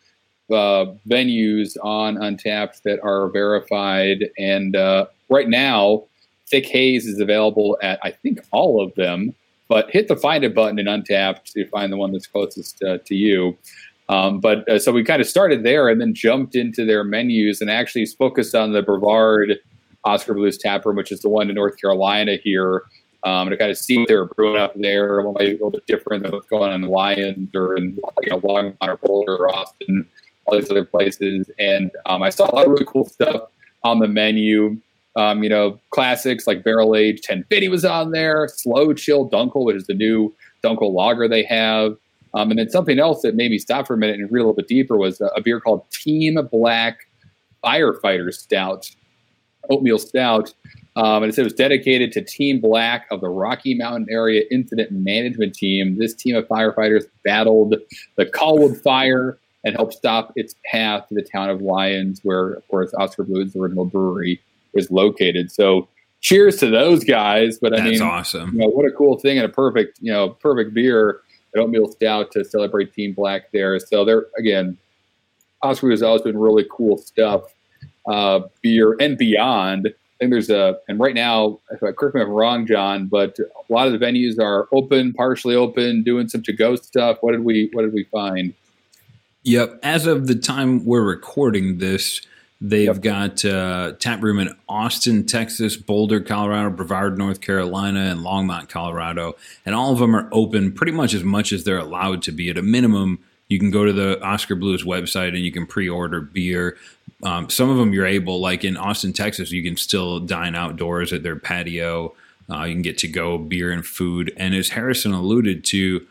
uh, 0.49 0.85
venues 1.07 1.75
on 1.83 2.15
Untappd 2.15 2.81
that 2.83 2.99
are 3.03 3.29
verified, 3.29 4.25
and 4.37 4.75
uh, 4.75 5.07
right 5.29 5.49
now 5.49 6.03
Thick 6.47 6.67
Haze 6.67 7.05
is 7.05 7.19
available 7.19 7.77
at 7.81 7.99
I 8.03 8.11
think 8.11 8.39
all 8.51 8.83
of 8.83 8.93
them. 8.95 9.33
But 9.67 9.89
hit 9.89 10.07
the 10.07 10.15
find 10.15 10.43
it 10.43 10.53
button 10.53 10.77
in 10.77 10.85
Untappd 10.85 11.51
to 11.53 11.67
find 11.69 11.91
the 11.91 11.97
one 11.97 12.11
that's 12.11 12.27
closest 12.27 12.83
uh, 12.83 12.99
to 13.05 13.15
you. 13.15 13.57
Um, 14.09 14.39
but 14.39 14.67
uh, 14.69 14.77
so 14.77 14.91
we 14.91 15.03
kind 15.03 15.21
of 15.21 15.27
started 15.27 15.63
there 15.63 15.89
and 15.89 15.99
then 15.99 16.13
jumped 16.13 16.55
into 16.55 16.85
their 16.85 17.03
menus 17.03 17.61
and 17.61 17.71
actually 17.71 18.05
focused 18.05 18.53
on 18.53 18.73
the 18.73 18.83
Brevard 18.83 19.59
Oskar 20.03 20.35
Blues 20.35 20.59
Tap 20.59 20.85
Room, 20.85 20.97
which 20.97 21.11
is 21.11 21.21
the 21.21 21.29
one 21.29 21.49
in 21.49 21.55
North 21.55 21.81
Carolina 21.81 22.35
here. 22.35 22.83
Um, 23.23 23.49
to 23.49 23.57
kind 23.57 23.71
of 23.71 23.77
see 23.79 23.97
what 23.97 24.07
they're 24.07 24.25
brewing 24.25 24.61
up 24.61 24.73
there, 24.75 25.17
a 25.17 25.27
little 25.33 25.71
bit 25.71 25.87
different 25.87 26.21
than 26.21 26.31
what's 26.31 26.47
going 26.47 26.71
on 26.71 26.83
in 26.83 26.87
Lyons 26.91 27.49
or 27.55 27.75
in 27.75 27.97
you 28.21 28.29
know, 28.29 28.39
Longmont 28.39 28.77
or 28.81 28.97
Boulder 28.97 29.35
or 29.35 29.55
Austin, 29.55 30.07
all 30.45 30.59
these 30.59 30.69
other 30.69 30.85
places. 30.85 31.49
And 31.57 31.89
um, 32.05 32.21
I 32.21 32.29
saw 32.29 32.45
a 32.45 32.53
lot 32.53 32.65
of 32.65 32.73
really 32.73 32.85
cool 32.85 33.05
stuff 33.05 33.49
on 33.83 33.97
the 33.97 34.07
menu. 34.07 34.79
Um, 35.15 35.43
you 35.43 35.49
know, 35.49 35.79
classics 35.91 36.45
like 36.45 36.63
Barrel 36.63 36.95
Age 36.95 37.21
Ten 37.21 37.45
FIDY 37.49 37.69
was 37.69 37.85
on 37.85 38.11
there, 38.11 38.49
Slow 38.53 38.93
Chill 38.93 39.29
Dunkel, 39.29 39.65
which 39.65 39.77
is 39.77 39.87
the 39.87 39.93
new 39.93 40.33
Dunkel 40.63 40.93
lager 40.93 41.27
they 41.27 41.43
have. 41.43 41.95
Um, 42.33 42.49
and 42.49 42.59
then 42.59 42.69
something 42.69 42.99
else 42.99 43.21
that 43.21 43.35
made 43.35 43.49
me 43.49 43.57
stop 43.57 43.87
for 43.87 43.93
a 43.93 43.97
minute 43.97 44.19
and 44.19 44.29
read 44.29 44.41
a 44.41 44.43
little 44.43 44.55
bit 44.55 44.67
deeper 44.67 44.97
was 44.97 45.21
a, 45.21 45.27
a 45.27 45.41
beer 45.41 45.61
called 45.61 45.89
Team 45.89 46.37
Black 46.51 47.07
Firefighter 47.63 48.33
Stout, 48.33 48.91
oatmeal 49.69 49.97
stout. 49.97 50.53
Um, 50.97 51.23
and 51.23 51.25
it 51.25 51.35
said 51.35 51.41
it 51.41 51.45
was 51.45 51.53
dedicated 51.53 52.11
to 52.13 52.21
Team 52.21 52.59
Black 52.59 53.05
of 53.09 53.21
the 53.21 53.29
Rocky 53.29 53.73
Mountain 53.73 54.07
Area 54.09 54.43
Incident 54.51 54.91
Management 54.91 55.53
Team. 55.53 55.97
This 55.97 56.13
team 56.13 56.35
of 56.35 56.45
firefighters 56.47 57.05
battled 57.23 57.75
the 58.17 58.25
CalWood 58.25 58.81
Fire 58.81 59.37
and 59.63 59.75
helped 59.75 59.93
stop 59.93 60.31
its 60.35 60.55
path 60.65 61.07
to 61.07 61.15
the 61.15 61.23
town 61.23 61.49
of 61.49 61.61
Lyons, 61.61 62.19
where, 62.23 62.53
of 62.53 62.67
course, 62.67 62.93
Oskar 62.93 63.23
Blues, 63.23 63.55
original 63.55 63.85
brewery, 63.85 64.41
is 64.75 64.91
located. 64.91 65.51
So, 65.51 65.87
cheers 66.21 66.57
to 66.57 66.69
those 66.69 67.03
guys! 67.03 67.57
But 67.59 67.73
I 67.73 67.77
That's 67.77 67.99
mean, 67.99 68.01
awesome. 68.01 68.53
You 68.53 68.59
know, 68.59 68.67
what 68.67 68.85
a 68.85 68.91
cool 68.91 69.19
thing 69.19 69.37
and 69.37 69.45
a 69.45 69.49
perfect, 69.49 69.99
you 70.01 70.11
know, 70.11 70.29
perfect 70.29 70.73
beer 70.73 71.21
Don't 71.55 71.65
oatmeal 71.65 71.87
stout 71.91 72.31
to 72.33 72.43
celebrate 72.43 72.93
Team 72.93 73.13
Black 73.13 73.51
there. 73.51 73.79
So 73.79 74.03
they're 74.05 74.25
again, 74.37 74.77
Oskar 75.61 75.89
has 75.89 76.03
always 76.03 76.21
been 76.21 76.37
really 76.37 76.65
cool 76.69 76.97
stuff, 76.97 77.53
uh, 78.07 78.41
beer 78.61 78.95
and 78.99 79.17
beyond. 79.17 79.87
I 79.87 80.17
think 80.19 80.31
there's 80.31 80.49
a, 80.49 80.77
and 80.87 80.97
right 80.97 81.13
now, 81.13 81.59
if 81.71 81.83
I 81.83 81.91
correct 81.91 82.15
me 82.15 82.21
if 82.21 82.27
I'm 82.27 82.33
wrong, 82.33 82.65
John, 82.65 83.07
but 83.07 83.37
a 83.39 83.73
lot 83.73 83.87
of 83.87 83.93
the 83.93 83.99
venues 83.99 84.39
are 84.39 84.69
open, 84.71 85.11
partially 85.11 85.55
open, 85.55 86.03
doing 86.03 86.29
some 86.29 86.41
to-go 86.41 86.77
stuff. 86.77 87.17
What 87.19 87.33
did 87.33 87.43
we, 87.43 87.69
what 87.73 87.81
did 87.81 87.93
we 87.93 88.05
find? 88.05 88.53
Yep. 89.43 89.79
As 89.83 90.07
of 90.07 90.27
the 90.27 90.35
time 90.35 90.85
we're 90.85 91.03
recording 91.03 91.79
this, 91.79 92.21
They've 92.67 92.87
yep. 92.87 93.01
got 93.01 93.45
uh, 93.45 93.93
tap 93.99 94.23
room 94.23 94.39
in 94.39 94.49
Austin, 94.67 95.27
Texas, 95.27 95.77
Boulder, 95.77 96.19
Colorado, 96.19 96.71
Brevard, 96.71 97.15
North 97.15 97.39
Carolina, 97.39 97.99
and 97.99 98.21
Longmont, 98.21 98.69
Colorado, 98.69 99.35
and 99.67 99.75
all 99.75 99.93
of 99.93 99.99
them 99.99 100.15
are 100.15 100.27
open 100.31 100.71
pretty 100.71 100.91
much 100.91 101.13
as 101.13 101.23
much 101.23 101.53
as 101.53 101.63
they're 101.63 101.77
allowed 101.77 102.23
to 102.23 102.31
be. 102.31 102.49
At 102.49 102.57
a 102.57 102.63
minimum, 102.63 103.19
you 103.49 103.59
can 103.59 103.69
go 103.69 103.85
to 103.85 103.93
the 103.93 104.19
Oskar 104.19 104.55
Blues 104.55 104.83
website 104.83 105.29
and 105.29 105.39
you 105.39 105.51
can 105.51 105.67
pre-order 105.67 106.21
beer. 106.21 106.75
Um, 107.21 107.51
some 107.51 107.69
of 107.69 107.77
them 107.77 107.93
you're 107.93 108.07
able, 108.07 108.39
like 108.39 108.63
in 108.63 108.77
Austin, 108.77 109.13
Texas, 109.13 109.51
you 109.51 109.61
can 109.61 109.77
still 109.77 110.19
dine 110.19 110.55
outdoors 110.55 111.13
at 111.13 111.21
their 111.21 111.35
patio. 111.35 112.15
Uh, 112.49 112.63
you 112.63 112.73
can 112.73 112.81
get 112.81 112.97
to 112.99 113.07
go 113.07 113.37
beer 113.37 113.71
and 113.71 113.85
food. 113.85 114.33
And 114.37 114.55
as 114.55 114.69
Harrison 114.69 115.13
alluded 115.13 115.63
to, 115.65 116.05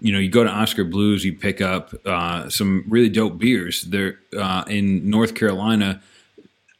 you 0.00 0.12
know, 0.12 0.18
you 0.18 0.30
go 0.30 0.44
to 0.44 0.50
Oskar 0.50 0.84
Blues, 0.84 1.24
you 1.24 1.34
pick 1.34 1.60
up 1.60 1.94
uh, 2.06 2.48
some 2.48 2.84
really 2.88 3.08
dope 3.08 3.38
beers. 3.38 3.82
They're 3.82 4.18
uh, 4.36 4.64
in 4.66 5.08
North 5.08 5.34
Carolina 5.34 6.02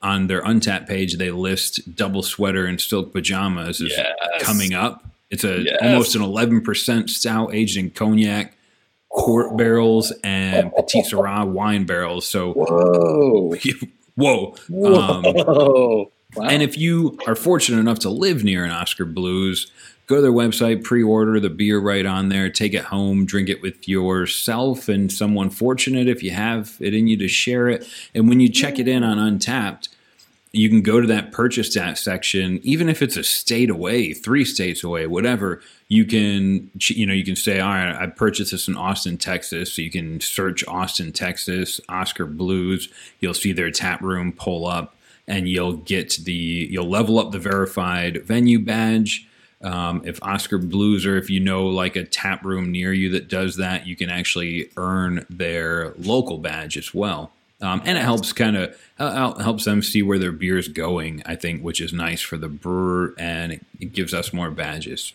on 0.02 0.26
their 0.26 0.42
Untappd 0.42 0.88
page. 0.88 1.16
They 1.16 1.30
list 1.30 1.94
Double 1.94 2.22
Sweater 2.22 2.66
and 2.66 2.80
Silk 2.80 3.12
Pajamas 3.12 3.80
as 3.80 3.90
yes. 3.90 4.06
coming 4.40 4.74
up. 4.74 5.04
It's 5.30 5.44
a 5.44 5.60
yes. 5.60 5.76
almost 5.82 6.14
an 6.16 6.22
eleven 6.22 6.60
percent 6.60 7.10
stout 7.10 7.54
aged 7.54 7.76
in 7.76 7.90
cognac, 7.90 8.56
quart 9.10 9.56
barrels, 9.56 10.12
and 10.24 10.72
petit 10.74 11.02
Sirah 11.02 11.46
wine 11.46 11.84
barrels. 11.84 12.26
So 12.26 12.52
whoa, 12.54 13.54
whoa, 14.16 14.54
whoa. 14.68 14.94
Um, 14.94 15.22
wow. 16.34 16.48
And 16.48 16.62
if 16.62 16.76
you 16.76 17.18
are 17.26 17.36
fortunate 17.36 17.78
enough 17.78 18.00
to 18.00 18.10
live 18.10 18.42
near 18.42 18.64
an 18.64 18.70
Oskar 18.70 19.04
Blues, 19.04 19.70
go 20.10 20.16
to 20.16 20.22
their 20.22 20.32
website, 20.32 20.82
pre-order 20.82 21.38
the 21.38 21.48
beer 21.48 21.78
right 21.78 22.04
on 22.04 22.30
there, 22.30 22.50
take 22.50 22.74
it 22.74 22.82
home, 22.86 23.24
drink 23.24 23.48
it 23.48 23.62
with 23.62 23.88
yourself 23.88 24.88
and 24.88 25.12
someone 25.12 25.48
fortunate 25.48 26.08
if 26.08 26.20
you 26.20 26.32
have 26.32 26.76
it 26.80 26.92
in 26.92 27.06
you 27.06 27.16
to 27.16 27.28
share 27.28 27.68
it. 27.68 27.88
And 28.12 28.28
when 28.28 28.40
you 28.40 28.48
check 28.48 28.80
it 28.80 28.88
in 28.88 29.04
on 29.04 29.18
Untappd, 29.18 29.88
you 30.50 30.68
can 30.68 30.82
go 30.82 31.00
to 31.00 31.06
that 31.06 31.30
purchase 31.30 31.72
that 31.74 31.96
section, 31.96 32.58
even 32.64 32.88
if 32.88 33.02
it's 33.02 33.16
a 33.16 33.22
state 33.22 33.70
away, 33.70 34.12
three 34.12 34.44
states 34.44 34.82
away, 34.82 35.06
whatever. 35.06 35.62
You 35.86 36.04
can, 36.04 36.72
you 36.88 37.06
know, 37.06 37.14
you 37.14 37.24
can 37.24 37.36
say, 37.36 37.60
all 37.60 37.68
right, 37.68 37.94
I 37.94 38.08
purchased 38.08 38.50
this 38.50 38.66
in 38.66 38.76
Austin, 38.76 39.16
Texas. 39.16 39.72
So 39.72 39.82
you 39.82 39.92
can 39.92 40.18
search 40.18 40.66
Austin, 40.66 41.12
Texas, 41.12 41.80
Oskar 41.88 42.26
Blues. 42.26 42.88
You'll 43.20 43.32
see 43.32 43.52
their 43.52 43.70
tap 43.70 44.02
room 44.02 44.32
pull 44.32 44.66
up, 44.66 44.96
and 45.28 45.48
you'll 45.48 45.74
get 45.74 46.16
the, 46.24 46.32
you'll 46.68 46.90
level 46.90 47.20
up 47.20 47.30
the 47.30 47.38
verified 47.38 48.24
venue 48.24 48.58
badge 48.58 49.28
um, 49.62 50.02
if 50.04 50.22
Oskar 50.22 50.58
Blues 50.58 51.04
or 51.04 51.16
if 51.16 51.28
you 51.28 51.40
know 51.40 51.66
like 51.66 51.96
a 51.96 52.04
tap 52.04 52.44
room 52.44 52.72
near 52.72 52.92
you 52.92 53.10
that 53.10 53.28
does 53.28 53.56
that, 53.56 53.86
you 53.86 53.96
can 53.96 54.08
actually 54.08 54.70
earn 54.76 55.26
their 55.28 55.92
local 55.98 56.38
badge 56.38 56.76
as 56.76 56.94
well. 56.94 57.32
Um, 57.62 57.82
and 57.84 57.98
it 57.98 58.00
helps 58.02 58.32
kind 58.32 58.56
of 58.56 58.80
uh, 58.98 59.42
helps 59.42 59.66
them 59.66 59.82
see 59.82 60.02
where 60.02 60.18
their 60.18 60.32
beer 60.32 60.56
is 60.56 60.68
going. 60.68 61.22
I 61.26 61.36
think, 61.36 61.62
which 61.62 61.80
is 61.80 61.92
nice 61.92 62.22
for 62.22 62.38
the 62.38 62.48
brewer, 62.48 63.14
and 63.18 63.52
it, 63.52 63.66
it 63.78 63.92
gives 63.92 64.14
us 64.14 64.32
more 64.32 64.50
badges. 64.50 65.12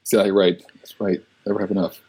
Exactly 0.00 0.30
right. 0.30 0.62
That's 0.76 0.98
right. 0.98 1.22
Never 1.44 1.60
have 1.60 1.70
enough. 1.70 2.00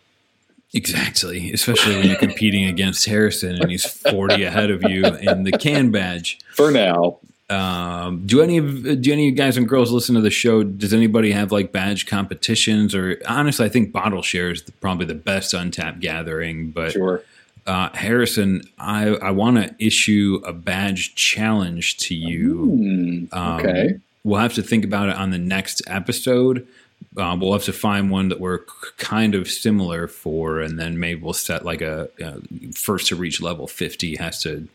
Exactly, 0.74 1.52
especially 1.52 1.96
when 1.96 2.08
you're 2.08 2.18
competing 2.18 2.66
against 2.66 3.06
Harrison 3.06 3.62
and 3.62 3.72
he's 3.72 3.86
40 3.86 4.44
ahead 4.44 4.70
of 4.70 4.84
you 4.84 5.06
in 5.06 5.44
the 5.44 5.54
can 5.54 5.92
badge. 5.92 6.40
For 6.54 6.72
now. 6.72 7.20
Um, 7.50 8.26
do 8.26 8.42
any 8.42 8.58
of 8.58 9.02
do 9.02 9.14
any 9.14 9.28
of 9.28 9.32
you 9.32 9.32
guys 9.32 9.56
and 9.56 9.70
girls 9.70 9.92
listen 9.92 10.16
to 10.16 10.22
the 10.22 10.30
show? 10.30 10.64
Does 10.64 10.94
anybody 10.94 11.32
have 11.32 11.52
like 11.52 11.72
badge 11.72 12.06
competitions? 12.06 12.94
Or 12.94 13.22
honestly, 13.28 13.66
I 13.66 13.70
think 13.70 13.94
bottle 13.94 14.22
share 14.22 14.52
is 14.52 14.62
probably 14.82 15.06
the 15.06 15.16
best 15.16 15.54
Untappd 15.54 16.02
gathering. 16.02 16.72
But 16.72 16.92
sure. 16.92 17.24
Uh, 17.66 17.90
Harrison, 17.94 18.62
I, 18.80 19.10
I 19.10 19.32
want 19.32 19.58
to 19.58 19.76
issue 19.78 20.42
a 20.46 20.54
badge 20.54 21.16
challenge 21.16 21.98
to 21.98 22.16
you. 22.16 23.28
Mm, 23.32 23.60
okay. 23.60 23.88
Um, 23.88 24.02
we'll 24.24 24.40
have 24.40 24.54
to 24.54 24.64
think 24.64 24.86
about 24.86 25.10
it 25.10 25.16
on 25.16 25.32
the 25.32 25.38
next 25.38 25.82
episode. 25.86 26.66
Uh, 27.18 27.36
we'll 27.40 27.52
have 27.52 27.66
to 27.66 27.74
find 27.74 28.10
one 28.10 28.30
that 28.30 28.40
we're 28.40 28.60
kind 28.98 29.36
of 29.36 29.50
similar 29.50 30.08
for, 30.08 30.62
and 30.62 30.80
then 30.80 31.00
maybe 31.00 31.22
we'll 31.22 31.34
set 31.34 31.66
like 31.66 31.82
a 31.82 32.10
uh, 32.24 32.40
first 32.74 33.08
to 33.08 33.16
reach 33.16 33.42
level 33.42 33.68
50 33.68 34.16
has 34.16 34.42
to 34.44 34.68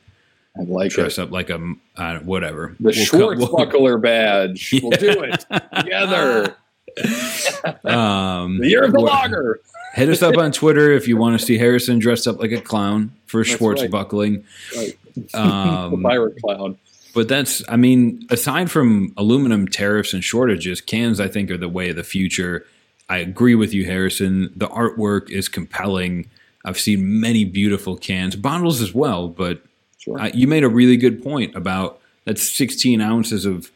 I 0.59 0.63
like 0.65 0.91
dress 0.93 1.19
it. 1.19 1.23
up 1.23 1.31
like 1.31 1.49
a 1.51 1.75
uh, 1.97 2.19
whatever. 2.21 2.77
The 2.79 2.85
we'll 2.85 2.93
Schwartzbuckler 3.37 3.81
we'll, 3.83 3.99
badge. 3.99 4.73
Yeah. 4.73 4.81
We'll 4.83 4.91
do 4.99 5.23
it 5.23 5.45
together. 5.77 6.57
Um, 7.85 8.59
The 8.59 8.69
year 8.69 8.85
of 8.85 8.93
the 8.93 9.01
lager. 9.01 9.61
Hit 9.95 10.09
us 10.09 10.23
up 10.23 10.37
on 10.37 10.53
Twitter 10.53 10.91
if 10.93 11.07
you 11.09 11.17
want 11.17 11.39
to 11.39 11.45
see 11.45 11.59
Harrison 11.59 11.99
dressed 11.99 12.27
up 12.27 12.39
like 12.39 12.53
a 12.53 12.61
clown 12.61 13.13
for 13.27 13.43
That's 13.45 13.57
Schwartz 13.57 13.83
right. 13.83 13.91
buckling. 13.91 14.45
Right. 14.77 14.99
the 15.17 15.39
Um, 15.41 16.03
pirate 16.03 16.35
clown. 16.43 16.79
but 17.15 17.29
that's, 17.29 17.63
I 17.69 17.77
mean, 17.77 18.27
aside 18.31 18.71
from 18.71 19.13
aluminum 19.17 19.69
tariffs 19.69 20.13
and 20.15 20.25
shortages, 20.25 20.81
cans, 20.81 21.21
I 21.21 21.29
think, 21.29 21.51
are 21.51 21.59
the 21.59 21.69
way 21.69 21.91
of 21.91 21.97
the 21.97 22.05
future. 22.05 22.67
I 23.09 23.19
agree 23.19 23.55
with 23.55 23.75
you, 23.75 23.85
Harrison. 23.85 24.51
The 24.57 24.69
artwork 24.69 25.31
is 25.31 25.49
compelling. 25.49 26.31
I've 26.65 26.79
seen 26.81 27.21
many 27.21 27.45
beautiful 27.45 27.97
cans, 27.97 28.35
bottles 28.37 28.81
as 28.81 28.95
well, 28.95 29.29
but 29.29 29.63
Sure. 30.03 30.21
uh, 30.21 30.31
you 30.35 30.49
made 30.49 30.65
a 30.65 30.69
really 30.69 30.97
good 30.97 31.23
point 31.23 31.55
about 31.55 32.01
that's 32.25 32.43
16 32.51 33.01
ounces 33.01 33.47
of 33.47 33.71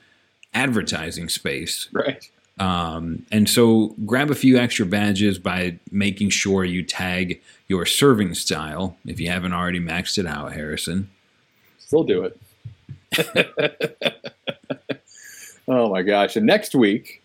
advertising 0.53 1.29
space. 1.29 1.89
right. 1.93 2.29
Um, 2.59 3.27
and 3.31 3.49
so 3.49 3.95
grab 4.07 4.31
a 4.31 4.35
few 4.35 4.57
extra 4.57 4.87
badges 4.87 5.39
by 5.39 5.79
making 5.91 6.31
sure 6.31 6.65
you 6.65 6.83
tag 6.83 7.41
your 7.69 7.85
serving 7.85 8.33
style 8.35 8.97
if 9.07 9.21
you 9.21 9.29
haven't 9.29 9.53
already 9.53 9.79
maxed 9.79 10.17
it 10.17 10.27
out, 10.27 10.55
Harrison. 10.55 11.11
Still 11.79 12.05
do 12.05 12.25
it. 12.25 12.41
oh 15.69 15.91
my 15.91 16.03
gosh. 16.03 16.35
And 16.35 16.47
next 16.47 16.75
week, 16.75 17.23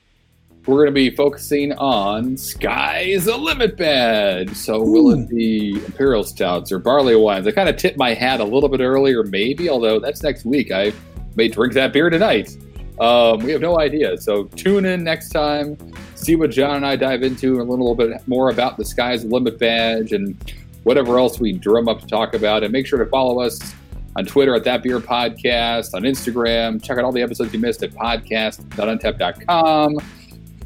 we're 0.68 0.78
going 0.78 0.88
to 0.88 0.92
be 0.92 1.10
focusing 1.10 1.74
on 1.74 2.38
Sky's 2.38 3.26
a 3.26 3.36
Limit 3.36 3.78
badge. 3.78 4.56
So, 4.56 4.82
will 4.82 5.12
it 5.12 5.28
be 5.28 5.72
Imperial 5.86 6.24
Stouts 6.24 6.72
or 6.72 6.78
Barley 6.78 7.16
Wines? 7.16 7.48
I 7.48 7.52
kind 7.52 7.68
of 7.68 7.78
tipped 7.78 7.98
my 7.98 8.14
hat 8.14 8.40
a 8.40 8.44
little 8.44 8.70
bit 8.70 8.80
earlier, 8.80 9.24
maybe, 9.24 9.70
although 9.70 10.00
that's 10.00 10.22
next 10.22 10.46
week. 10.46 10.72
I 10.72 10.94
may 11.36 11.48
drink 11.48 11.74
that 11.74 11.94
beer 11.94 12.12
tonight. 12.12 12.56
Um, 13.00 13.40
we 13.40 13.52
have 13.52 13.62
no 13.62 13.80
idea. 13.80 14.20
So, 14.20 14.44
tune 14.44 14.86
in 14.86 15.04
next 15.04 15.30
time, 15.30 15.78
see 16.14 16.36
what 16.36 16.52
John 16.52 16.76
and 16.76 16.86
I 16.86 16.96
dive 16.96 17.24
into 17.24 17.60
a 17.60 17.64
little 17.64 17.96
bit 17.96 18.28
more 18.28 18.52
about 18.52 18.78
the 18.78 18.86
Sky's 18.86 19.24
the 19.24 19.30
Limit 19.30 19.58
badge 19.58 20.12
and 20.12 20.38
whatever 20.84 21.18
else 21.18 21.40
we 21.40 21.54
drum 21.54 21.90
up 21.90 22.02
to 22.02 22.08
talk 22.08 22.36
about. 22.36 22.64
And 22.64 22.72
make 22.72 22.86
sure 22.86 23.04
to 23.04 23.10
follow 23.10 23.42
us 23.42 23.74
on 24.16 24.26
Twitter 24.26 24.54
at 24.54 24.64
That 24.66 24.84
Beer 24.84 25.00
Podcast, 25.00 25.96
on 25.96 26.04
Instagram. 26.04 26.84
Check 26.84 27.00
out 27.00 27.04
all 27.04 27.12
the 27.12 27.24
episodes 27.24 27.52
you 27.52 27.60
missed 27.60 27.82
at 27.82 27.90
podcast.untappd.com. 27.92 29.98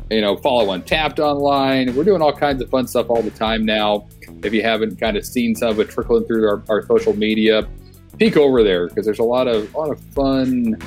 You 0.09 0.21
know, 0.21 0.37
follow 0.37 0.77
Untappd 0.77 1.19
online. 1.19 1.95
We're 1.95 2.03
doing 2.03 2.21
all 2.21 2.33
kinds 2.33 2.61
of 2.61 2.69
fun 2.69 2.87
stuff 2.87 3.09
all 3.09 3.21
the 3.23 3.31
time 3.31 3.65
now. 3.65 4.07
If 4.43 4.53
you 4.53 4.61
haven't 4.61 4.99
kind 4.99 5.17
of 5.17 5.25
seen 5.25 5.55
some 5.55 5.69
of 5.69 5.79
it 5.79 5.89
trickling 5.89 6.25
through 6.25 6.47
our, 6.47 6.63
our 6.69 6.85
social 6.85 7.15
media, 7.15 7.67
peek 8.17 8.37
over 8.37 8.63
there 8.63 8.87
because 8.87 9.05
there's 9.05 9.19
a 9.19 9.23
lot 9.23 9.47
of 9.47 9.73
a 9.73 9.77
lot 9.77 9.91
of 9.91 9.99
fun 10.13 10.77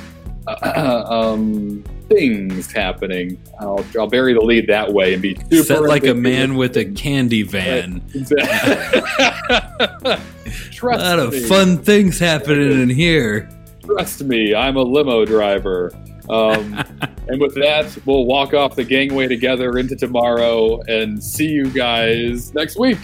um, 0.63 1.83
things 2.07 2.71
happening. 2.71 3.37
I'll, 3.59 3.85
I'll 3.97 4.07
bury 4.07 4.33
the 4.33 4.41
lead 4.41 4.67
that 4.67 4.91
way 4.91 5.13
and 5.13 5.21
be 5.21 5.35
super 5.35 5.63
Set 5.63 5.83
like 5.83 6.05
a 6.05 6.13
man 6.13 6.55
with 6.55 6.77
a 6.77 6.85
candy 6.85 7.43
van. 7.43 8.01
Exactly. 8.13 9.01
A 10.49 10.71
Trust 10.71 11.03
lot 11.03 11.19
of 11.19 11.31
me. 11.33 11.41
fun 11.41 11.77
things 11.77 12.17
happening 12.17 12.81
in 12.81 12.89
here. 12.89 13.49
Trust 13.85 14.23
me, 14.23 14.55
I'm 14.55 14.77
a 14.77 14.81
limo 14.81 15.25
driver. 15.25 15.91
Um, 16.29 16.83
and 17.29 17.39
with 17.39 17.55
that, 17.55 17.97
we'll 18.05 18.25
walk 18.25 18.53
off 18.53 18.75
the 18.75 18.83
gangway 18.83 19.27
together 19.27 19.77
into 19.77 19.95
tomorrow 19.95 20.81
and 20.81 21.23
see 21.23 21.47
you 21.47 21.69
guys 21.69 22.53
next 22.53 22.77
week. 22.77 22.97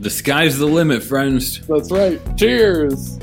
The 0.00 0.10
sky's 0.10 0.58
the 0.58 0.66
limit, 0.66 1.02
friends. 1.02 1.66
That's 1.66 1.90
right. 1.90 2.20
Cheers. 2.36 3.18